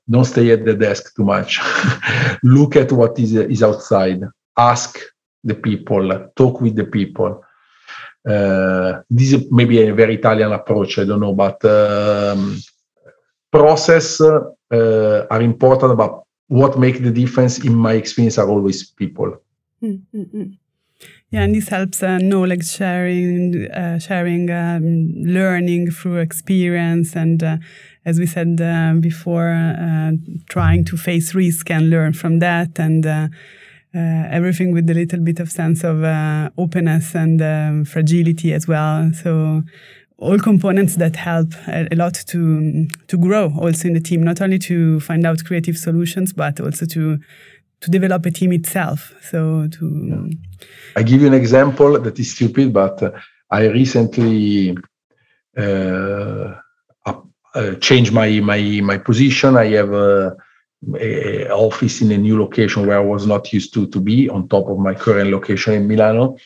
don't 0.09 0.25
stay 0.25 0.51
at 0.51 0.65
the 0.65 0.73
desk 0.73 1.15
too 1.15 1.23
much. 1.23 1.59
Look 2.43 2.75
at 2.75 2.91
what 2.91 3.17
is, 3.19 3.33
is 3.33 3.63
outside. 3.63 4.21
Ask 4.57 4.97
the 5.43 5.55
people, 5.55 6.29
talk 6.35 6.61
with 6.61 6.75
the 6.75 6.85
people. 6.85 7.43
Uh, 8.27 9.01
this 9.09 9.33
is 9.33 9.51
maybe 9.51 9.87
a 9.87 9.93
very 9.93 10.15
Italian 10.15 10.51
approach, 10.51 10.97
I 10.97 11.05
don't 11.05 11.19
know, 11.19 11.33
but 11.33 11.63
um, 11.65 12.59
process 13.51 14.19
uh, 14.19 15.27
are 15.29 15.41
important, 15.41 15.97
but 15.97 16.23
what 16.47 16.79
makes 16.79 16.99
the 16.99 17.11
difference 17.11 17.63
in 17.63 17.75
my 17.75 17.93
experience 17.93 18.37
are 18.37 18.49
always 18.49 18.89
people. 18.89 19.37
Mm-hmm. 19.83 20.53
Yeah, 21.35 21.43
and 21.43 21.53
this 21.53 21.67
helps 21.67 22.01
uh, 22.01 22.17
knowledge 22.19 22.65
sharing, 22.65 23.69
uh, 23.69 23.99
sharing, 23.99 24.49
um, 24.49 25.11
learning 25.21 25.91
through 25.91 26.19
experience, 26.19 27.13
and 27.13 27.43
uh, 27.43 27.57
as 28.05 28.19
we 28.19 28.25
said 28.25 28.61
uh, 28.61 28.93
before, 29.01 29.49
uh, 29.49 30.13
trying 30.47 30.85
to 30.85 30.95
face 30.95 31.35
risk 31.35 31.69
and 31.69 31.89
learn 31.89 32.13
from 32.13 32.39
that, 32.39 32.79
and 32.79 33.05
uh, 33.05 33.27
everything 33.93 34.71
with 34.71 34.89
a 34.89 34.93
little 34.93 35.19
bit 35.19 35.41
of 35.41 35.51
sense 35.51 35.83
of 35.83 36.05
openness 36.57 37.13
and 37.13 37.41
um, 37.41 37.83
fragility 37.83 38.53
as 38.53 38.65
well. 38.65 39.11
So 39.11 39.63
all 40.17 40.39
components 40.39 40.95
that 40.95 41.17
help 41.17 41.53
a, 41.67 41.93
lot 41.95 42.13
to 42.27 42.87
to 43.07 43.17
grow 43.17 43.51
also 43.59 43.89
in 43.89 43.93
the 43.93 43.99
team, 43.99 44.23
not 44.23 44.39
only 44.39 44.59
to 44.59 45.01
find 45.01 45.25
out 45.25 45.43
creative 45.43 45.77
solutions, 45.77 46.31
but 46.31 46.61
also 46.61 46.85
to 46.85 47.19
to 47.81 47.91
develop 47.91 48.25
a 48.25 48.31
team 48.31 48.51
itself. 48.53 49.13
So 49.21 49.67
to 49.67 50.29
I 50.95 51.03
give 51.03 51.21
you 51.21 51.27
an 51.27 51.33
example 51.33 51.99
that 51.99 52.19
is 52.19 52.33
stupid, 52.33 52.73
but 52.73 53.13
I 53.51 53.67
recently 53.67 54.77
uh, 55.57 56.55
uh, 57.55 57.75
changed 57.75 58.11
my 58.11 58.39
my 58.41 58.61
my 58.83 58.97
position. 58.97 59.57
I 59.57 59.67
have 59.67 59.93
a 59.93 60.35
a 60.99 61.49
office 61.49 62.01
in 62.01 62.11
a 62.11 62.17
new 62.17 62.39
location 62.39 62.85
where 62.85 62.97
I 62.97 63.05
was 63.13 63.25
not 63.25 63.53
used 63.53 63.73
to 63.75 63.87
to 63.87 63.99
be 63.99 64.29
on 64.29 64.47
top 64.47 64.67
of 64.67 64.77
my 64.77 64.93
current 64.93 65.31
location 65.31 65.73
in 65.73 65.87
Milano. 65.87 66.37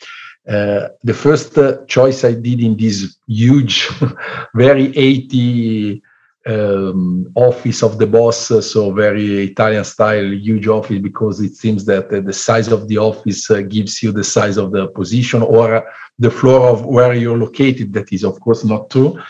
Uh, 0.48 0.88
the 1.02 1.14
first 1.14 1.58
uh, 1.58 1.84
choice 1.86 2.24
I 2.24 2.32
did 2.32 2.60
in 2.60 2.76
this 2.76 3.16
huge, 3.26 3.88
very 4.54 4.96
80 4.96 6.02
um, 6.46 7.30
office 7.34 7.82
of 7.82 7.98
the 7.98 8.06
boss, 8.06 8.50
uh, 8.50 8.62
so 8.62 8.92
very 8.92 9.44
Italian 9.44 9.84
style, 9.84 10.24
huge 10.24 10.66
office, 10.66 10.98
because 10.98 11.40
it 11.40 11.54
seems 11.54 11.84
that 11.84 12.12
uh, 12.12 12.20
the 12.20 12.32
size 12.32 12.68
of 12.68 12.88
the 12.88 12.98
office 12.98 13.50
uh, 13.50 13.60
gives 13.60 14.02
you 14.02 14.12
the 14.12 14.24
size 14.24 14.56
of 14.56 14.72
the 14.72 14.88
position 14.88 15.42
or 15.42 15.92
the 16.18 16.30
floor 16.30 16.68
of 16.68 16.84
where 16.84 17.12
you're 17.14 17.36
located. 17.36 17.92
That 17.92 18.12
is, 18.12 18.24
of 18.24 18.40
course, 18.40 18.64
not 18.64 18.90
true 18.90 19.20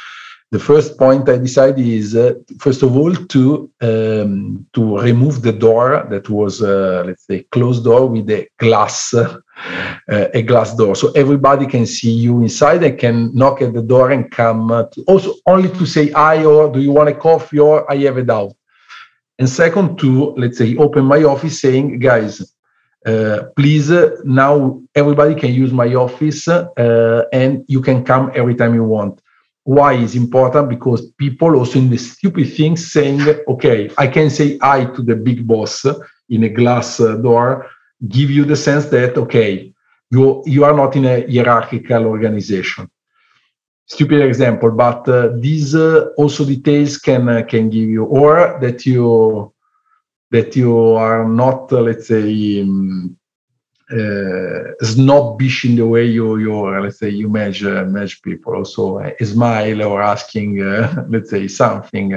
the 0.53 0.59
first 0.59 0.99
point 0.99 1.29
I 1.29 1.39
decided 1.39 1.87
is 1.87 2.17
uh, 2.17 2.35
first 2.59 2.83
of 2.83 2.97
all 2.97 3.15
to 3.15 3.71
um, 3.81 4.67
to 4.73 4.99
remove 4.99 5.43
the 5.43 5.53
door 5.53 6.07
that 6.11 6.29
was 6.29 6.61
uh, 6.61 7.05
let's 7.07 7.27
say 7.27 7.45
closed 7.53 7.85
door 7.85 8.07
with 8.07 8.29
a 8.31 8.49
glass 8.59 9.15
uh, 9.15 9.39
a 10.09 10.43
glass 10.43 10.75
door, 10.75 10.97
so 10.97 11.13
everybody 11.13 11.67
can 11.67 11.87
see 11.87 12.11
you 12.11 12.41
inside 12.41 12.83
and 12.83 12.99
can 12.99 13.35
knock 13.35 13.63
at 13.63 13.75
the 13.75 13.83
door 13.83 14.11
and 14.11 14.31
come 14.31 14.73
uh, 14.73 14.85
also 15.07 15.35
only 15.47 15.69
to 15.69 15.87
say 15.87 16.11
hi 16.11 16.45
or 16.45 16.73
do 16.73 16.81
you 16.81 16.91
want 16.91 17.09
a 17.09 17.15
coffee 17.15 17.61
or 17.61 17.91
I 17.91 17.97
have 17.99 18.17
a 18.17 18.25
doubt. 18.25 18.55
And 19.39 19.49
second, 19.49 19.99
to 20.01 20.35
let's 20.37 20.59
say 20.59 20.77
open 20.77 21.05
my 21.05 21.23
office 21.23 21.61
saying 21.61 22.01
guys. 22.01 22.55
Uh, 23.07 23.45
please 23.57 23.91
uh, 23.91 24.11
now 24.25 24.79
everybody 24.95 25.35
can 25.35 25.55
use 25.55 25.73
my 25.73 25.95
office 25.95 26.47
and 27.33 27.65
you 27.67 27.81
can 27.81 28.05
come 28.05 28.31
every 28.35 28.55
time 28.55 28.75
you 28.75 28.85
want 28.85 29.23
why 29.74 29.92
is 30.06 30.14
important 30.24 30.68
because 30.68 31.00
people 31.24 31.50
also 31.59 31.78
in 31.78 31.88
the 31.90 32.02
stupid 32.12 32.48
things 32.59 32.80
saying 32.96 33.20
okay 33.54 33.78
i 34.04 34.06
can 34.06 34.28
say 34.38 34.59
hi 34.59 34.80
to 34.94 35.00
the 35.02 35.16
big 35.28 35.46
boss 35.46 35.74
in 36.35 36.40
a 36.44 36.52
glass 36.59 36.88
uh, 37.00 37.16
door 37.26 37.66
give 38.16 38.30
you 38.37 38.44
the 38.44 38.61
sense 38.66 38.87
that 38.87 39.16
okay 39.24 39.72
you 40.11 40.42
you 40.46 40.64
are 40.64 40.74
not 40.74 40.96
in 40.96 41.04
a 41.04 41.26
hierarchical 41.26 42.06
organization. 42.06 42.90
Stupid 43.87 44.20
example 44.22 44.70
but 44.70 45.09
uh, 45.09 45.30
these 45.37 45.74
uh, 45.74 46.11
also 46.16 46.44
details 46.44 46.98
can 46.98 47.28
uh, 47.28 47.42
can 47.42 47.70
give 47.70 47.88
you 47.88 48.04
or 48.04 48.59
that 48.61 48.87
you 48.87 49.52
that 50.30 50.54
you 50.54 50.76
are 50.94 51.28
not 51.28 51.72
uh, 51.72 51.80
let's 51.80 52.06
say 52.09 52.62
um, 52.62 53.16
snobbish 54.83 55.64
in 55.64 55.76
the 55.76 55.87
way 55.87 56.07
you 56.07 56.38
you 56.38 56.55
let's 56.81 56.98
say 56.98 57.09
you 57.09 57.29
measure 57.29 57.85
measure 57.87 58.18
people. 58.22 58.55
Also 58.55 58.98
a 58.98 59.24
smile 59.24 59.83
or 59.83 60.03
asking 60.03 60.62
uh, 60.62 61.05
let's 61.09 61.31
say 61.31 61.48
something. 61.48 62.14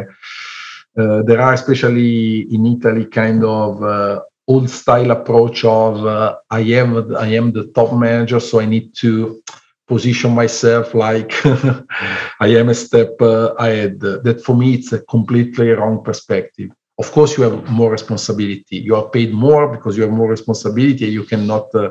Uh, 0.95 1.23
there 1.23 1.41
are 1.41 1.53
especially 1.53 2.41
in 2.53 2.67
italy 2.67 3.05
kind 3.07 3.43
of 3.43 3.81
uh, 3.83 4.19
old 4.47 4.69
style 4.69 5.09
approach 5.09 5.65
of 5.65 6.05
uh, 6.05 6.35
i 6.51 6.59
am 6.59 7.15
i 7.15 7.25
am 7.25 7.51
the 7.51 7.65
top 7.73 7.91
manager 7.93 8.39
so 8.39 8.59
i 8.59 8.65
need 8.65 8.93
to 8.93 9.41
position 9.87 10.35
myself 10.35 10.93
like 10.93 11.33
i 12.39 12.47
am 12.47 12.69
a 12.69 12.75
step 12.75 13.19
uh, 13.21 13.55
ahead. 13.55 13.99
That 13.99 14.43
for 14.45 14.55
me 14.55 14.75
it's 14.75 14.93
a 14.93 14.99
completely 14.99 15.69
wrong 15.69 16.03
perspective 16.03 16.69
of 16.99 17.11
course 17.11 17.37
you 17.37 17.43
have 17.43 17.69
more 17.69 17.91
responsibility. 17.91 18.77
You 18.77 18.95
are 18.95 19.09
paid 19.09 19.33
more 19.33 19.67
because 19.75 19.97
you 19.97 20.03
have 20.03 20.11
more 20.11 20.29
responsibility 20.29 21.05
you 21.05 21.23
cannot 21.23 21.73
uh, 21.75 21.89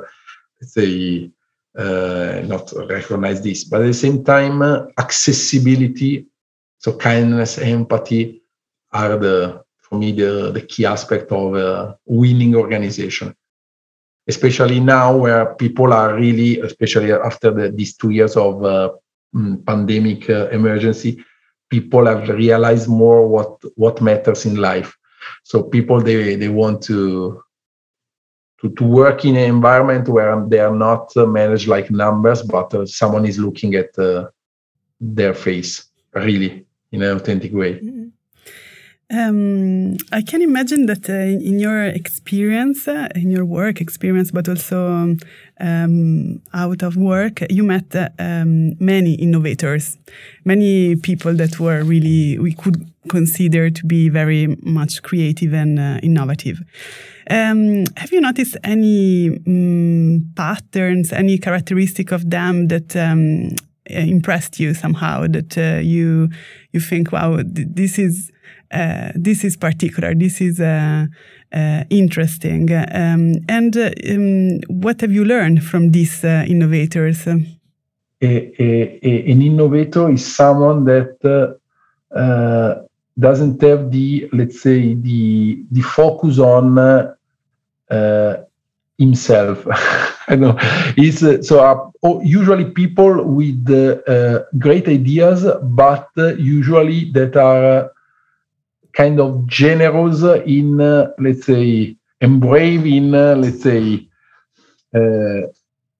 say 0.61 1.31
uh, 1.77 2.43
not 2.45 2.73
recognize 2.88 3.43
this. 3.43 3.65
But 3.65 3.83
at 3.83 3.87
the 3.87 3.95
same 3.95 4.25
time 4.25 4.62
uh, 4.62 4.87
accessibility 4.99 6.27
so 6.79 6.97
kindness 6.97 7.59
empathy 7.59 8.43
are 8.93 9.17
the 9.17 9.62
for 9.81 9.99
me 9.99 10.12
the, 10.12 10.51
the 10.53 10.62
key 10.62 10.87
aspect 10.87 11.33
of 11.33 11.55
a 11.55 11.99
winning 12.07 12.55
organization. 12.55 13.35
Especially 14.29 14.79
now 14.79 15.17
where 15.17 15.55
people 15.57 15.93
are 15.93 16.15
really 16.15 16.61
especially 16.61 17.12
after 17.12 17.51
the, 17.51 17.73
these 17.73 17.97
two 17.97 18.11
years 18.11 18.37
of 18.37 18.65
uh, 18.65 18.91
mm, 19.35 19.65
pandemic 19.67 20.31
uh, 20.31 20.49
emergency 20.51 21.25
people 21.75 22.05
have 22.07 22.29
realized 22.29 22.87
more 23.03 23.21
what 23.35 23.53
what 23.83 24.03
matters 24.09 24.45
in 24.51 24.57
life 24.71 24.91
so 25.51 25.63
people 25.77 25.99
they 26.09 26.37
they 26.43 26.53
want 26.61 26.83
to 26.83 26.99
to, 28.61 28.71
to 28.79 28.85
work 28.85 29.25
in 29.25 29.35
an 29.37 29.49
environment 29.57 30.07
where 30.09 30.33
they 30.51 30.61
are 30.61 30.77
not 30.87 31.05
uh, 31.17 31.27
managed 31.27 31.69
like 31.75 31.91
numbers 31.91 32.41
but 32.43 32.69
uh, 32.75 32.85
someone 32.85 33.25
is 33.25 33.39
looking 33.39 33.75
at 33.75 33.91
uh, 33.99 34.29
their 35.01 35.35
face 35.35 35.73
really 36.15 36.67
in 36.93 37.03
an 37.03 37.17
authentic 37.17 37.53
way 37.55 37.73
mm-hmm. 37.75 38.02
Um, 39.12 39.98
I 40.11 40.22
can 40.22 40.40
imagine 40.40 40.87
that 40.87 41.11
uh, 41.11 41.12
in 41.12 41.59
your 41.59 41.85
experience, 41.85 42.88
uh, 42.88 43.09
in 43.14 43.31
your 43.31 43.44
work 43.44 43.81
experience, 43.83 44.31
but 44.31 44.48
also 44.48 45.16
um, 45.61 46.42
out 46.55 46.83
of 46.83 46.96
work, 46.96 47.42
you 47.51 47.62
met 47.62 47.94
uh, 47.94 48.09
um, 48.18 48.75
many 48.79 49.12
innovators, 49.14 49.98
many 50.46 50.96
people 50.96 51.35
that 51.35 51.61
were 51.61 51.83
really, 51.85 52.38
we 52.38 52.55
could 52.55 52.90
consider 53.11 53.68
to 53.68 53.85
be 53.85 54.09
very 54.09 54.57
much 54.62 55.03
creative 55.03 55.53
and 55.53 55.79
uh, 55.79 56.01
innovative. 56.03 56.62
Um, 57.29 57.85
have 57.98 58.12
you 58.12 58.20
noticed 58.22 58.57
any 58.64 59.29
um, 59.46 60.33
patterns, 60.35 61.12
any 61.12 61.37
characteristic 61.37 62.12
of 62.12 62.31
them 62.31 62.68
that 62.68 62.96
um, 62.96 63.51
impressed 63.85 64.59
you 64.59 64.72
somehow? 64.72 65.27
That 65.27 65.59
uh, 65.59 65.81
you 65.81 66.31
you 66.72 66.81
think, 66.81 67.12
wow, 67.12 67.42
this 67.44 67.98
is 67.98 68.33
uh, 68.73 69.13
this 69.15 69.45
is 69.45 69.57
particular, 69.57 70.15
this 70.15 70.41
is 70.41 70.59
uh, 70.59 71.07
uh, 71.53 71.85
interesting. 71.91 72.73
Um, 72.73 73.35
and 73.49 73.77
um, 73.77 74.61
what 74.69 75.01
have 75.03 75.13
you 75.13 75.25
learned 75.25 75.63
from 75.63 75.91
these 75.91 76.25
innovators? 76.25 77.27
A, 77.27 77.37
a, 78.23 79.01
a, 79.03 79.31
an 79.31 79.43
innovator 79.43 80.11
is 80.11 80.25
someone 80.25 80.85
that 80.85 81.59
doesn't 83.19 83.61
have 83.61 83.91
the 83.91 84.29
let's 84.33 84.63
say 84.63 84.95
the 84.95 85.63
the 85.71 85.83
focus 85.83 86.39
on 86.39 86.79
uh, 86.79 88.37
himself 88.97 89.67
i 90.29 90.35
know 90.35 90.57
uh, 90.59 91.43
so 91.43 91.61
uh, 91.61 92.19
usually 92.23 92.65
people 92.65 93.23
with 93.25 93.67
great 94.59 94.89
ideas 94.89 95.45
but 95.63 96.09
usually 96.39 97.11
that 97.13 97.37
are 97.37 97.91
kind 98.93 99.21
of 99.21 99.47
generous 99.47 100.23
in, 100.47 100.79
let's 101.19 101.47
say, 101.47 101.97
and 102.21 102.41
brave 102.41 102.87
in, 102.87 103.13
let's 103.13 103.63
say, 103.63 104.07
uh, 104.95 105.49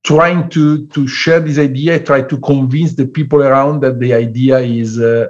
trying 0.05 0.49
to 0.51 0.87
to 0.89 1.07
share 1.07 1.41
this 1.41 1.59
idea, 1.59 2.03
try 2.03 2.23
to 2.23 2.39
convince 2.41 2.95
the 2.95 3.07
people 3.07 3.43
around 3.43 3.81
that 3.83 3.99
the 4.01 4.13
idea 4.13 4.59
is 4.59 4.99
uh, 5.01 5.27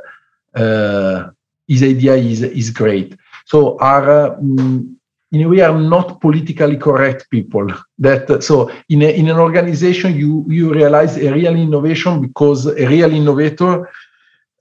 uh, 0.55 1.31
his 1.69 1.83
idea 1.83 2.15
is 2.15 2.43
is 2.43 2.71
great. 2.71 3.15
So 3.45 3.79
are 3.79 4.35
um, 4.37 4.99
a 5.35 5.45
way 5.47 5.61
are 5.61 5.79
not 5.79 6.21
politically 6.21 6.77
correct 6.77 7.31
people. 7.31 7.67
That 7.99 8.43
so 8.43 8.71
in 8.89 9.03
a, 9.03 9.11
in 9.21 9.29
an 9.29 9.39
organization 9.39 10.15
you 10.17 10.45
you 10.49 10.73
realize 10.73 11.17
a 11.17 11.33
real 11.33 11.55
innovation 11.55 12.21
because 12.21 12.67
a 12.67 12.87
real 12.87 13.13
innovator 13.13 13.89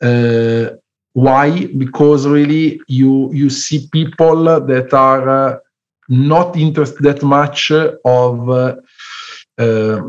uh, 0.02 0.66
why? 1.14 1.68
Because 1.68 2.28
really 2.28 2.82
you 2.88 3.32
you 3.34 3.50
see 3.50 3.88
people 3.92 4.46
that 4.46 4.94
are 4.94 5.30
uh, 5.30 5.60
not 6.08 6.56
interested 6.56 7.04
that 7.04 7.22
much 7.22 7.72
of 7.72 8.50
uh, 8.50 8.76
uh, 9.58 10.02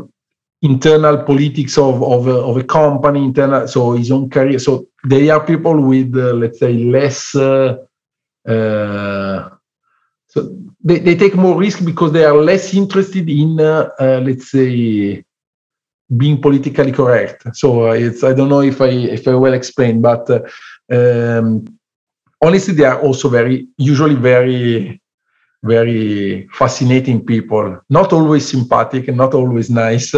internal 0.61 1.23
politics 1.23 1.77
of 1.77 2.01
of 2.01 2.27
a, 2.27 2.35
of 2.35 2.57
a, 2.57 2.63
company, 2.63 3.23
internal 3.23 3.67
so 3.67 3.93
his 3.93 4.11
own 4.11 4.29
career. 4.29 4.59
So 4.59 4.87
they 5.05 5.29
are 5.29 5.45
people 5.45 5.79
with 5.81 6.15
uh, 6.15 6.33
let's 6.33 6.59
say 6.59 6.73
less. 6.73 7.35
Uh, 7.35 7.77
uh, 8.47 9.49
so 10.27 10.55
they, 10.83 10.99
they 10.99 11.15
take 11.15 11.35
more 11.35 11.57
risk 11.57 11.85
because 11.85 12.11
they 12.11 12.25
are 12.25 12.35
less 12.35 12.73
interested 12.73 13.29
in 13.29 13.57
let's 13.57 14.51
say 14.51 15.23
being 16.17 16.41
politically 16.41 16.91
correct. 16.91 17.43
So 17.55 17.91
it's 17.91 18.23
I 18.23 18.33
don't 18.33 18.49
know 18.49 18.61
if 18.61 18.81
I 18.81 18.87
if 18.87 19.27
I 19.27 19.35
well 19.35 19.53
explained, 19.53 20.01
but 20.01 20.29
um, 20.93 21.65
honestly, 22.41 22.73
they 22.73 22.85
are 22.85 23.01
also 23.01 23.29
very, 23.29 23.67
usually 23.77 24.15
very, 24.15 25.01
very 25.63 26.47
fascinating 26.53 27.25
people. 27.25 27.79
Not 27.89 28.13
always 28.13 28.47
sympathetic 28.47 29.07
and 29.07 29.17
not 29.17 29.33
always 29.33 29.69
nice, 29.69 30.13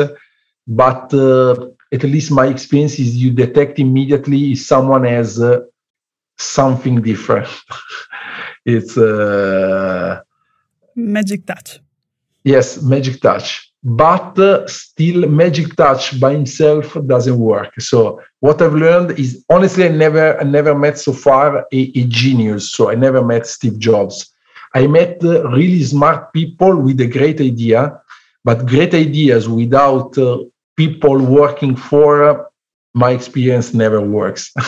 but 0.68 1.14
uh, 1.14 1.70
at 1.92 2.04
least 2.04 2.32
my 2.32 2.48
experience 2.48 3.00
is 3.00 3.16
you 3.16 3.32
detect 3.32 3.80
immediately 3.80 4.54
if 4.54 4.62
someone 4.62 5.04
has 5.06 5.40
uh, 5.40 5.62
something 6.38 7.02
different. 7.02 7.48
it's 8.66 8.98
uh, 8.98 10.22
magic 10.96 11.46
touch. 11.46 11.80
Yes, 12.44 12.82
magic 12.82 13.22
touch 13.22 13.72
but 13.86 14.38
uh, 14.40 14.68
still 14.68 15.30
magic 15.30 15.76
touch 15.76 16.20
by 16.20 16.34
himself 16.34 16.98
doesn't 17.06 17.38
work. 17.38 17.72
So 17.80 18.20
what 18.40 18.62
i've 18.62 18.74
learned 18.74 19.20
is 19.20 19.46
honestly 19.50 19.86
i 19.86 19.90
never 19.90 20.40
i 20.40 20.44
never 20.44 20.74
met 20.74 20.98
so 20.98 21.14
far 21.14 21.60
a, 21.72 21.82
a 21.96 22.04
genius. 22.06 22.72
So 22.72 22.90
i 22.90 22.96
never 22.96 23.24
met 23.24 23.46
steve 23.46 23.78
jobs. 23.78 24.34
I 24.74 24.88
met 24.88 25.24
uh, 25.24 25.48
really 25.50 25.84
smart 25.84 26.34
people 26.34 26.76
with 26.76 27.00
a 27.00 27.08
great 27.08 27.40
idea 27.40 28.02
but 28.44 28.66
great 28.66 28.94
ideas 28.94 29.48
without 29.48 30.18
uh, 30.18 30.40
people 30.78 31.18
working 31.18 31.76
for 31.76 32.24
uh, 32.24 32.44
my 32.94 33.12
experience 33.12 33.74
never 33.74 34.02
works. 34.02 34.54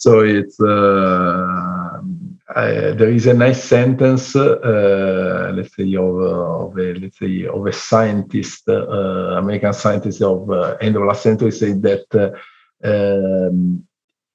So 0.00 0.20
it's 0.20 0.58
uh, 2.54 2.94
there 2.94 3.10
is 3.10 3.26
a 3.26 3.34
nice 3.34 3.62
sentence, 3.62 4.34
uh, 4.34 5.52
let's 5.54 5.74
say, 5.76 5.94
of, 5.94 6.16
of, 6.16 6.78
a 6.78 6.94
let's 6.94 7.18
say 7.18 7.46
of 7.46 7.66
a 7.66 7.72
scientist, 7.72 8.68
uh, 8.68 9.38
American 9.38 9.72
scientist 9.72 10.22
of 10.22 10.50
end 10.80 10.96
of 10.96 11.02
last 11.02 11.22
century, 11.22 11.52
said 11.52 11.80
that 11.82 12.34
um, 12.82 13.84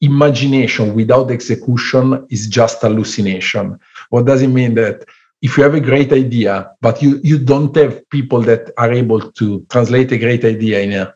imagination 0.02 0.94
without 0.94 1.32
execution 1.32 2.26
is 2.30 2.48
just 2.48 2.82
hallucination. 2.82 3.80
What 4.10 4.26
does 4.26 4.42
it 4.42 4.48
mean? 4.48 4.76
That 4.76 5.06
if 5.42 5.58
you 5.58 5.64
have 5.64 5.76
a 5.76 5.82
great 5.82 6.14
idea, 6.14 6.72
but 6.82 7.02
you 7.02 7.20
you 7.24 7.38
don't 7.38 7.76
have 7.76 8.08
people 8.10 8.42
that 8.44 8.72
are 8.78 8.94
able 8.94 9.32
to 9.32 9.66
translate 9.70 10.12
a 10.12 10.18
great 10.18 10.46
idea 10.46 10.82
in 10.82 10.94
a 10.94 11.15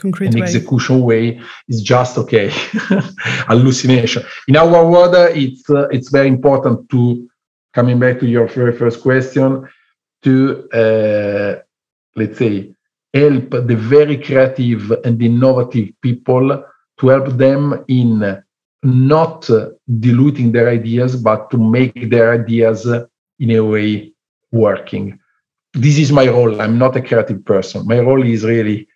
concrete 0.00 0.34
an 0.34 0.40
way. 0.40 0.46
execution 0.46 1.02
way 1.02 1.40
is 1.68 1.82
just 1.82 2.18
okay. 2.18 2.50
Hallucination. 3.50 4.22
In 4.48 4.56
our 4.56 4.84
world 4.92 5.14
it's 5.36 5.68
uh, 5.70 5.88
it's 5.88 6.10
very 6.10 6.28
important 6.28 6.88
to 6.90 7.28
coming 7.72 7.98
back 7.98 8.18
to 8.20 8.26
your 8.26 8.46
very 8.48 8.76
first 8.76 9.00
question 9.02 9.68
to 10.22 10.68
uh, 10.72 11.60
let's 12.16 12.38
say 12.38 12.74
help 13.12 13.50
the 13.50 13.76
very 13.76 14.16
creative 14.16 14.92
and 15.04 15.20
innovative 15.22 15.88
people 16.00 16.64
to 16.98 17.08
help 17.08 17.28
them 17.36 17.84
in 17.88 18.42
not 18.82 19.48
diluting 19.98 20.52
their 20.52 20.68
ideas 20.68 21.16
but 21.16 21.50
to 21.50 21.58
make 21.58 22.10
their 22.10 22.32
ideas 22.32 22.86
in 23.38 23.50
a 23.50 23.60
way 23.60 24.12
working. 24.52 25.18
This 25.72 25.98
is 25.98 26.10
my 26.12 26.26
role. 26.28 26.60
I'm 26.60 26.78
not 26.78 26.96
a 26.96 27.02
creative 27.02 27.44
person. 27.44 27.86
My 27.86 28.00
role 28.00 28.24
is 28.24 28.44
really 28.44 28.88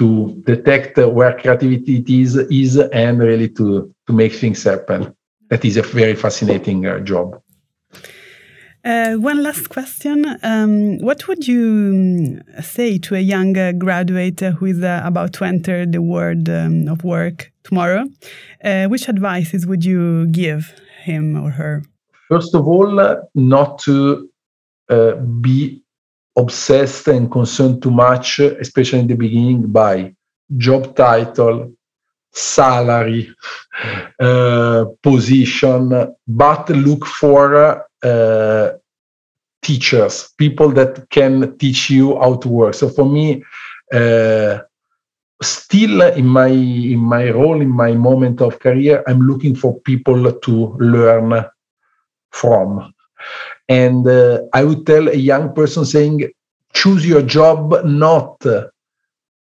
to 0.00 0.42
detect 0.46 0.96
where 0.96 1.38
creativity 1.38 2.22
is, 2.22 2.34
is 2.34 2.78
and 2.78 3.18
really 3.18 3.50
to, 3.50 3.94
to 4.06 4.12
make 4.14 4.32
things 4.32 4.64
happen. 4.64 5.14
That 5.50 5.62
is 5.62 5.76
a 5.76 5.82
very 5.82 6.14
fascinating 6.14 6.86
uh, 6.86 7.00
job. 7.00 7.38
Uh, 8.82 9.16
one 9.16 9.42
last 9.42 9.68
question. 9.68 10.24
Um, 10.42 10.96
what 11.00 11.28
would 11.28 11.46
you 11.46 12.40
um, 12.56 12.62
say 12.62 12.96
to 12.96 13.14
a 13.14 13.20
young 13.20 13.58
uh, 13.58 13.72
graduate 13.72 14.40
who 14.40 14.64
is 14.64 14.82
uh, 14.82 15.02
about 15.04 15.34
to 15.34 15.44
enter 15.44 15.84
the 15.84 16.00
world 16.00 16.48
um, 16.48 16.88
of 16.88 17.04
work 17.04 17.52
tomorrow? 17.62 18.06
Uh, 18.64 18.86
which 18.86 19.06
advices 19.06 19.66
would 19.66 19.84
you 19.84 20.28
give 20.28 20.72
him 21.02 21.36
or 21.36 21.50
her? 21.50 21.82
First 22.30 22.54
of 22.54 22.66
all, 22.66 22.98
uh, 22.98 23.16
not 23.34 23.80
to 23.80 24.30
be 25.40 25.82
obsessed 26.40 27.08
and 27.08 27.30
concerned 27.30 27.82
too 27.82 27.90
much, 27.90 28.38
especially 28.38 29.00
in 29.00 29.06
the 29.06 29.16
beginning, 29.16 29.70
by 29.70 30.14
job 30.56 30.96
title, 30.96 31.72
salary, 32.32 33.34
uh, 34.20 34.84
position, 35.02 36.14
but 36.26 36.70
look 36.70 37.06
for 37.06 37.86
uh, 38.02 38.72
teachers, 39.62 40.30
people 40.38 40.70
that 40.70 41.08
can 41.10 41.56
teach 41.58 41.90
you 41.90 42.18
how 42.18 42.36
to 42.36 42.48
work. 42.48 42.74
So 42.74 42.88
for 42.88 43.04
me, 43.04 43.44
uh, 43.92 44.58
still 45.42 46.02
in 46.02 46.26
my 46.26 46.48
in 46.48 46.98
my 46.98 47.30
role 47.30 47.60
in 47.60 47.70
my 47.70 47.92
moment 47.94 48.42
of 48.42 48.58
career 48.58 49.02
i'm 49.06 49.20
looking 49.22 49.54
for 49.54 49.80
people 49.80 50.32
to 50.32 50.76
learn 50.78 51.44
from 52.30 52.92
and 53.70 54.06
uh, 54.08 54.40
i 54.54 54.64
would 54.64 54.86
tell 54.86 55.08
a 55.08 55.16
young 55.30 55.54
person 55.54 55.84
saying 55.86 56.16
choose 56.74 57.06
your 57.06 57.22
job 57.22 57.74
not 57.84 58.36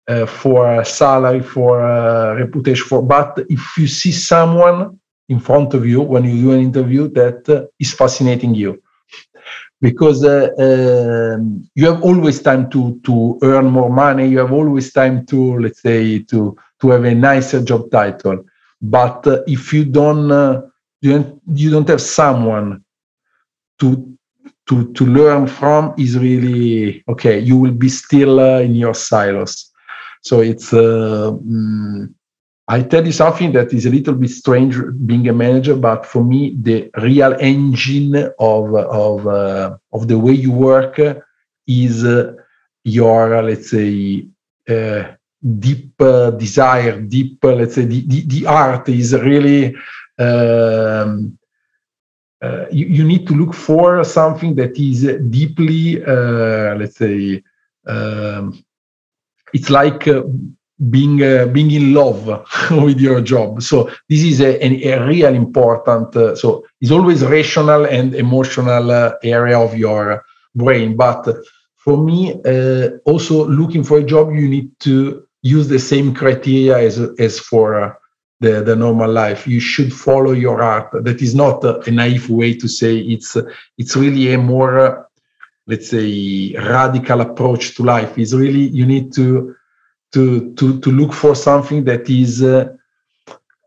uh, 0.08 0.26
for 0.28 0.80
a 0.82 0.86
salary 0.86 1.42
for 1.42 1.82
a 1.82 2.36
reputation 2.38 2.86
for 2.88 3.02
but 3.02 3.40
if 3.50 3.78
you 3.78 3.88
see 3.88 4.12
someone 4.12 5.00
in 5.30 5.40
front 5.40 5.74
of 5.74 5.86
you 5.86 6.02
when 6.02 6.24
you 6.26 6.42
do 6.42 6.52
an 6.54 6.62
interview 6.62 7.08
that 7.10 7.48
uh, 7.50 7.66
is 7.80 7.94
fascinating 7.94 8.54
you. 8.56 8.82
Because 9.82 10.24
uh, 10.26 10.50
um, 10.58 11.68
you 11.76 11.86
have 11.88 12.02
always 12.04 12.42
time 12.42 12.70
to 12.72 13.00
to 13.06 13.38
earn 13.44 13.66
more 13.68 13.90
money. 13.90 14.28
You 14.28 14.40
have 14.40 14.52
always 14.54 14.92
time 14.94 15.26
to 15.28 15.60
let's 15.60 15.82
say 15.82 16.20
to 16.32 16.56
to 16.82 16.90
have 16.92 17.04
a 17.06 17.14
nicer 17.16 17.62
job 17.64 17.92
title. 17.92 18.46
But 18.82 19.28
uh, 19.28 19.42
if 19.48 19.74
you 19.74 19.86
don't 19.86 20.30
you 21.02 21.12
don't 21.14 21.42
you 21.54 21.70
don't 21.72 21.88
have 21.90 22.02
someone 22.02 22.84
to 23.80 24.15
to 24.68 24.92
to 24.94 25.06
learn 25.06 25.48
from 25.48 25.94
is 25.98 26.18
really 26.18 27.04
okay 27.08 27.40
you 27.40 27.58
will 27.58 27.72
be 27.72 27.90
still 27.90 28.40
uh, 28.40 28.60
in 28.60 28.76
your 28.76 28.94
silos 28.94 29.72
so 30.22 30.42
it's 30.42 30.74
uh, 30.74 31.32
mm, 31.32 32.12
I 32.68 32.82
tell 32.82 33.06
you 33.06 33.12
something 33.12 33.52
that 33.52 33.74
is 33.74 33.86
a 33.86 33.92
little 33.92 34.16
bit 34.16 34.32
strange 34.32 34.76
being 35.06 35.30
a 35.30 35.34
manager, 35.34 35.76
but 35.76 36.04
for 36.06 36.24
me, 36.24 36.56
the 36.60 36.90
real 36.98 37.36
engine 37.40 38.16
of 38.40 38.74
of 38.74 39.28
uh, 39.28 39.78
of 39.94 40.08
the 40.08 40.18
way 40.18 40.34
you 40.34 40.52
work 40.52 41.00
is 41.68 42.04
uh, 42.04 42.34
your 42.84 43.44
let's 43.44 43.70
say 43.70 44.26
uh, 44.68 45.04
deep 45.60 46.02
uh, 46.02 46.32
desire, 46.32 47.00
deep 47.02 47.38
uh, 47.46 47.54
let's 47.54 47.76
say 47.76 47.86
the, 47.86 48.02
the, 48.08 48.22
the 48.26 48.48
art 48.48 48.90
is 48.90 49.14
really. 49.14 49.76
Um, 50.18 51.38
uh, 51.38 51.45
you, 52.72 52.86
you, 52.88 53.04
need 53.04 53.28
to 53.28 53.34
look 53.34 53.54
for 53.54 54.04
something 54.04 54.56
that 54.56 54.78
is 54.78 55.04
deeply, 55.30 56.00
let's 56.00 56.98
say, 56.98 57.44
um, 57.88 58.64
it's 59.54 59.70
like 59.70 60.08
being 60.90 61.24
uh, 61.24 61.46
being 61.48 61.72
in 61.72 61.94
love 61.94 62.28
with 62.72 63.00
your 63.00 63.22
job. 63.22 63.62
So 63.62 63.90
this 64.10 64.24
is 64.24 64.42
a, 64.42 64.64
a, 64.66 64.94
a 64.94 65.08
real 65.08 65.34
important 65.34 66.16
uh, 66.16 66.36
so 66.36 66.66
it's 66.82 66.92
always 66.92 67.24
rational 67.24 67.86
and 67.86 68.14
emotional 68.14 68.92
uh, 68.92 69.14
area 69.24 69.58
of 69.58 69.78
your 69.78 70.26
brain. 70.54 70.98
But 70.98 71.28
for 71.76 71.98
me 71.98 72.34
uh, 72.46 72.90
also 73.06 73.48
looking 73.48 73.84
for 73.84 74.00
a 74.00 74.04
job 74.04 74.34
you 74.34 74.50
need 74.50 74.72
to 74.82 75.26
use 75.42 75.68
the 75.68 75.80
same 75.80 76.14
criteria 76.14 76.78
as 76.78 77.00
as 77.20 77.40
for 77.40 77.82
uh, 77.82 77.94
the, 78.40 78.62
the 78.62 78.76
normal 78.76 79.12
life. 79.12 79.48
You 79.48 79.60
should 79.60 79.94
follow 79.94 80.32
your 80.32 80.62
heart. 80.62 80.90
That 81.04 81.22
is 81.22 81.34
not 81.36 81.64
a 81.64 81.92
naive 81.92 82.30
way 82.30 82.54
to 82.56 82.68
say 82.68 82.98
it's 82.98 83.38
it's 83.78 83.96
really 83.96 84.34
a 84.34 84.38
more 84.38 85.08
let's 85.68 85.90
say 85.90 86.54
radical 86.58 87.22
approach 87.22 87.76
to 87.76 87.84
life. 87.84 88.18
Is 88.18 88.36
really 88.36 88.68
you 88.68 88.86
need 88.86 89.14
to 89.14 89.56
to 90.14 90.54
to 90.56 90.80
to 90.80 90.92
look 90.92 91.14
for 91.14 91.36
something 91.36 91.84
that 91.86 92.10
is 92.10 92.44
uh, 92.44 92.74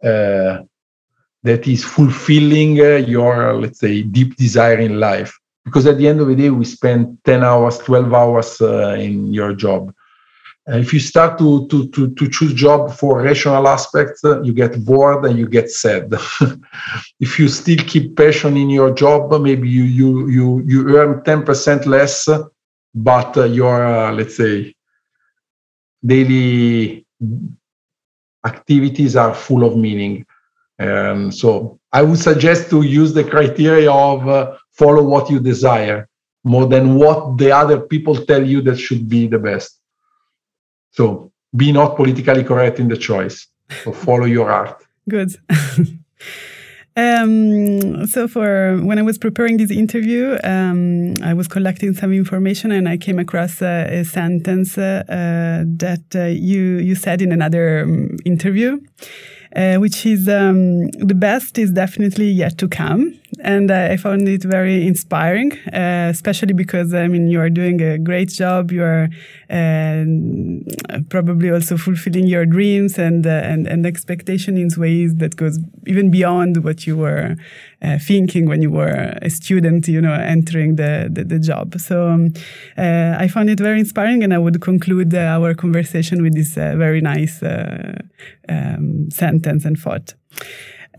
uh, 0.03 0.63
that 1.43 1.67
is 1.67 1.85
fulfilling 1.85 2.81
uh, 2.81 2.97
your 2.97 3.55
let's 3.55 3.81
say 3.81 4.03
deep 4.03 4.37
desire 4.37 4.79
in 4.79 5.01
life. 5.01 5.37
Because 5.65 5.87
at 5.87 5.99
the 5.99 6.09
end 6.09 6.21
of 6.21 6.29
the 6.29 6.37
day 6.37 6.51
we 6.51 6.65
spend 6.65 7.19
10 7.25 7.45
hours 7.45 7.79
12 7.79 8.15
hours 8.15 8.61
uh, 8.61 8.97
in 8.99 9.35
your 9.35 9.55
job 9.55 9.93
if 10.77 10.93
you 10.93 11.01
start 11.01 11.39
to, 11.39 11.67
to, 11.69 11.89
to, 11.89 12.15
to 12.15 12.29
choose 12.29 12.53
job 12.53 12.93
for 12.93 13.23
rational 13.23 13.67
aspects, 13.67 14.23
uh, 14.25 14.43
you 14.43 14.53
get 14.53 14.85
bored 14.85 15.25
and 15.25 15.39
you 15.39 15.49
get 15.49 15.71
sad. 15.71 16.13
if 17.21 17.39
you 17.39 17.49
still 17.49 17.79
keep 17.87 18.17
passion 18.17 18.57
in 18.57 18.69
your 18.69 18.93
job, 18.93 19.33
maybe 19.41 19.69
you 19.69 19.85
you 19.85 20.29
you 20.29 20.63
you 20.67 20.97
earn 20.99 21.23
10% 21.23 21.87
less, 21.87 22.29
but 22.95 23.37
uh, 23.37 23.45
your 23.45 23.87
uh, 23.87 24.13
let's 24.13 24.37
say 24.37 24.75
daily 26.05 27.07
activities 28.45 29.17
are 29.17 29.35
full 29.35 29.65
of 29.65 29.77
meaning. 29.77 30.27
And 30.79 31.35
so 31.35 31.81
I 31.93 32.03
would 32.03 32.19
suggest 32.19 32.71
to 32.71 32.83
use 32.83 33.13
the 33.15 33.25
criteria 33.25 33.91
of 33.91 34.29
uh, 34.29 34.57
follow 34.73 35.03
what 35.03 35.31
you 35.31 35.41
desire 35.41 36.09
more 36.45 36.67
than 36.67 36.95
what 36.95 37.39
the 37.39 37.51
other 37.51 37.81
people 37.81 38.15
tell 38.27 38.45
you 38.47 38.61
that 38.63 38.79
should 38.79 39.09
be 39.09 39.27
the 39.27 39.39
best. 39.39 39.81
So 40.91 41.31
be 41.57 41.73
not 41.73 41.97
politically 41.97 42.45
correct 42.45 42.79
in 42.79 42.89
the 42.89 42.97
choice. 42.97 43.47
So 43.85 43.93
follow 43.93 44.25
your 44.25 44.49
heart. 44.49 44.85
Good. 45.09 45.31
Um, 46.97 48.09
so 48.09 48.27
for 48.27 48.77
when 48.83 48.99
I 48.99 49.03
was 49.03 49.19
preparing 49.19 49.57
this 49.57 49.71
interview, 49.71 50.37
um, 50.43 51.15
I 51.23 51.33
was 51.33 51.47
collecting 51.47 51.95
some 51.95 52.13
information 52.13 52.73
and 52.73 52.89
I 52.89 52.97
came 52.97 53.21
across 53.21 53.63
a 53.63 54.03
sentence 54.03 54.77
uh, 54.77 55.05
uh, 55.09 55.63
that 55.77 56.03
you 56.35 56.79
you 56.79 56.97
said 56.97 57.23
in 57.23 57.31
another 57.31 57.85
um, 57.85 58.17
interview 58.25 58.81
uh, 59.57 59.77
which 59.77 60.05
is 60.07 60.29
um, 60.29 60.89
the 60.91 61.15
best 61.15 61.59
is 61.59 61.71
definitely 61.73 62.29
yet 62.29 62.59
to 62.59 62.69
come. 62.69 63.18
And 63.41 63.71
uh, 63.71 63.89
I 63.91 63.97
found 63.97 64.29
it 64.29 64.43
very 64.43 64.87
inspiring, 64.87 65.53
uh, 65.73 66.09
especially 66.11 66.55
because 66.55 66.93
I 66.93 67.07
mean 67.07 67.29
you 67.29 67.41
are 67.41 67.51
doing 67.51 67.81
a 67.81 67.99
great 67.99 68.31
job. 68.31 68.73
You 68.73 68.83
are 68.83 69.09
um, 69.49 70.65
probably 71.09 71.51
also 71.51 71.77
fulfilling 71.77 72.27
your 72.27 72.47
dreams 72.47 72.99
and 72.99 73.27
uh, 73.27 73.31
and 73.31 73.67
and 73.67 73.87
expectation 73.87 74.57
in 74.57 74.69
ways 74.77 75.17
that 75.17 75.37
goes 75.37 75.59
even 75.87 76.11
beyond 76.11 76.65
what 76.65 76.87
you 76.87 76.97
were 76.97 77.37
thinking 78.01 78.47
when 78.47 78.61
you 78.61 78.71
were 78.71 79.17
a 79.23 79.31
student. 79.31 79.87
You 79.87 80.01
know, 80.01 80.15
entering 80.15 80.77
the 80.77 81.09
the, 81.11 81.25
the 81.25 81.39
job. 81.39 81.79
So 81.79 82.09
um, 82.09 82.33
I 82.77 83.29
found 83.29 83.51
it 83.51 83.61
very 83.61 83.79
inspiring, 83.79 84.25
and 84.25 84.35
I 84.35 84.39
would 84.39 84.61
conclude 84.61 85.15
our 85.15 85.55
conversation 85.55 86.23
with 86.23 86.35
this 86.35 86.55
very 86.55 87.01
nice 87.01 87.41
um, 87.43 89.11
sentence 89.11 89.65
and 89.65 89.79
thought. 89.79 90.15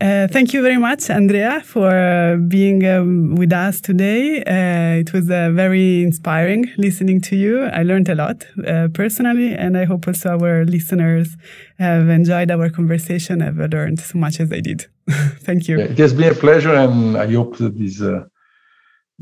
Uh, 0.00 0.26
thank 0.28 0.54
you 0.54 0.62
very 0.62 0.78
much, 0.78 1.10
Andrea, 1.10 1.60
for 1.60 1.90
uh, 1.90 2.36
being 2.36 2.86
um, 2.86 3.34
with 3.34 3.52
us 3.52 3.82
today. 3.82 4.42
Uh, 4.44 4.98
it 4.98 5.12
was 5.12 5.30
uh, 5.30 5.50
very 5.52 6.02
inspiring 6.02 6.70
listening 6.78 7.20
to 7.20 7.36
you. 7.36 7.64
I 7.64 7.82
learned 7.82 8.08
a 8.08 8.14
lot 8.14 8.46
personally, 8.94 9.52
and 9.52 9.76
I 9.76 9.84
hope 9.84 10.08
also 10.08 10.30
our 10.30 10.64
listeners 10.64 11.36
have 11.78 12.08
enjoyed 12.08 12.50
our 12.50 12.70
conversation, 12.70 13.40
have 13.40 13.58
learned 13.58 14.00
so 14.00 14.16
much 14.16 14.40
as 14.40 14.50
I 14.50 14.60
did. 14.60 14.86
thank 15.44 15.68
you. 15.68 15.78
Yeah, 15.78 15.84
it 15.84 15.98
has 15.98 16.14
been 16.14 16.32
a 16.32 16.34
pleasure, 16.34 16.74
and 16.74 17.18
I 17.18 17.30
hope 17.30 17.58
that 17.58 17.76
this 17.76 18.00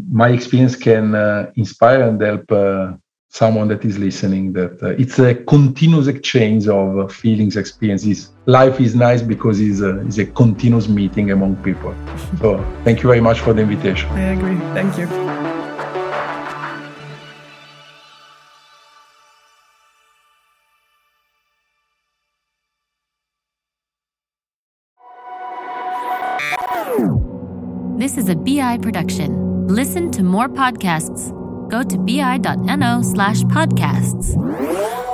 my 0.08 0.28
experience 0.28 0.76
can 0.76 1.12
inspire 1.56 2.02
and 2.02 2.20
help 2.22 3.00
someone 3.30 3.68
that 3.68 3.84
is 3.84 3.98
listening 3.98 4.52
that 4.54 4.82
uh, 4.82 4.88
it's 4.90 5.18
a 5.18 5.34
continuous 5.34 6.06
exchange 6.06 6.66
of 6.66 6.98
uh, 6.98 7.06
feelings 7.06 7.56
experiences. 7.56 8.30
Life 8.46 8.80
is 8.80 8.94
nice 8.94 9.22
because 9.22 9.60
it's 9.60 9.80
a, 9.80 10.00
it's 10.06 10.18
a 10.18 10.26
continuous 10.26 10.88
meeting 10.88 11.30
among 11.30 11.56
people. 11.56 11.94
So 12.40 12.64
thank 12.84 13.02
you 13.02 13.08
very 13.08 13.20
much 13.20 13.40
for 13.40 13.52
the 13.52 13.62
invitation. 13.62 14.08
I 14.10 14.32
agree. 14.32 14.58
Thank 14.74 14.96
you. 14.98 15.06
This 27.98 28.16
is 28.16 28.28
a 28.28 28.36
BI 28.36 28.78
production. 28.78 29.66
Listen 29.66 30.10
to 30.12 30.22
more 30.22 30.48
podcasts 30.48 31.37
go 31.68 31.82
to 31.82 31.98
bi.no 31.98 33.02
slash 33.02 33.42
podcasts. 33.44 35.07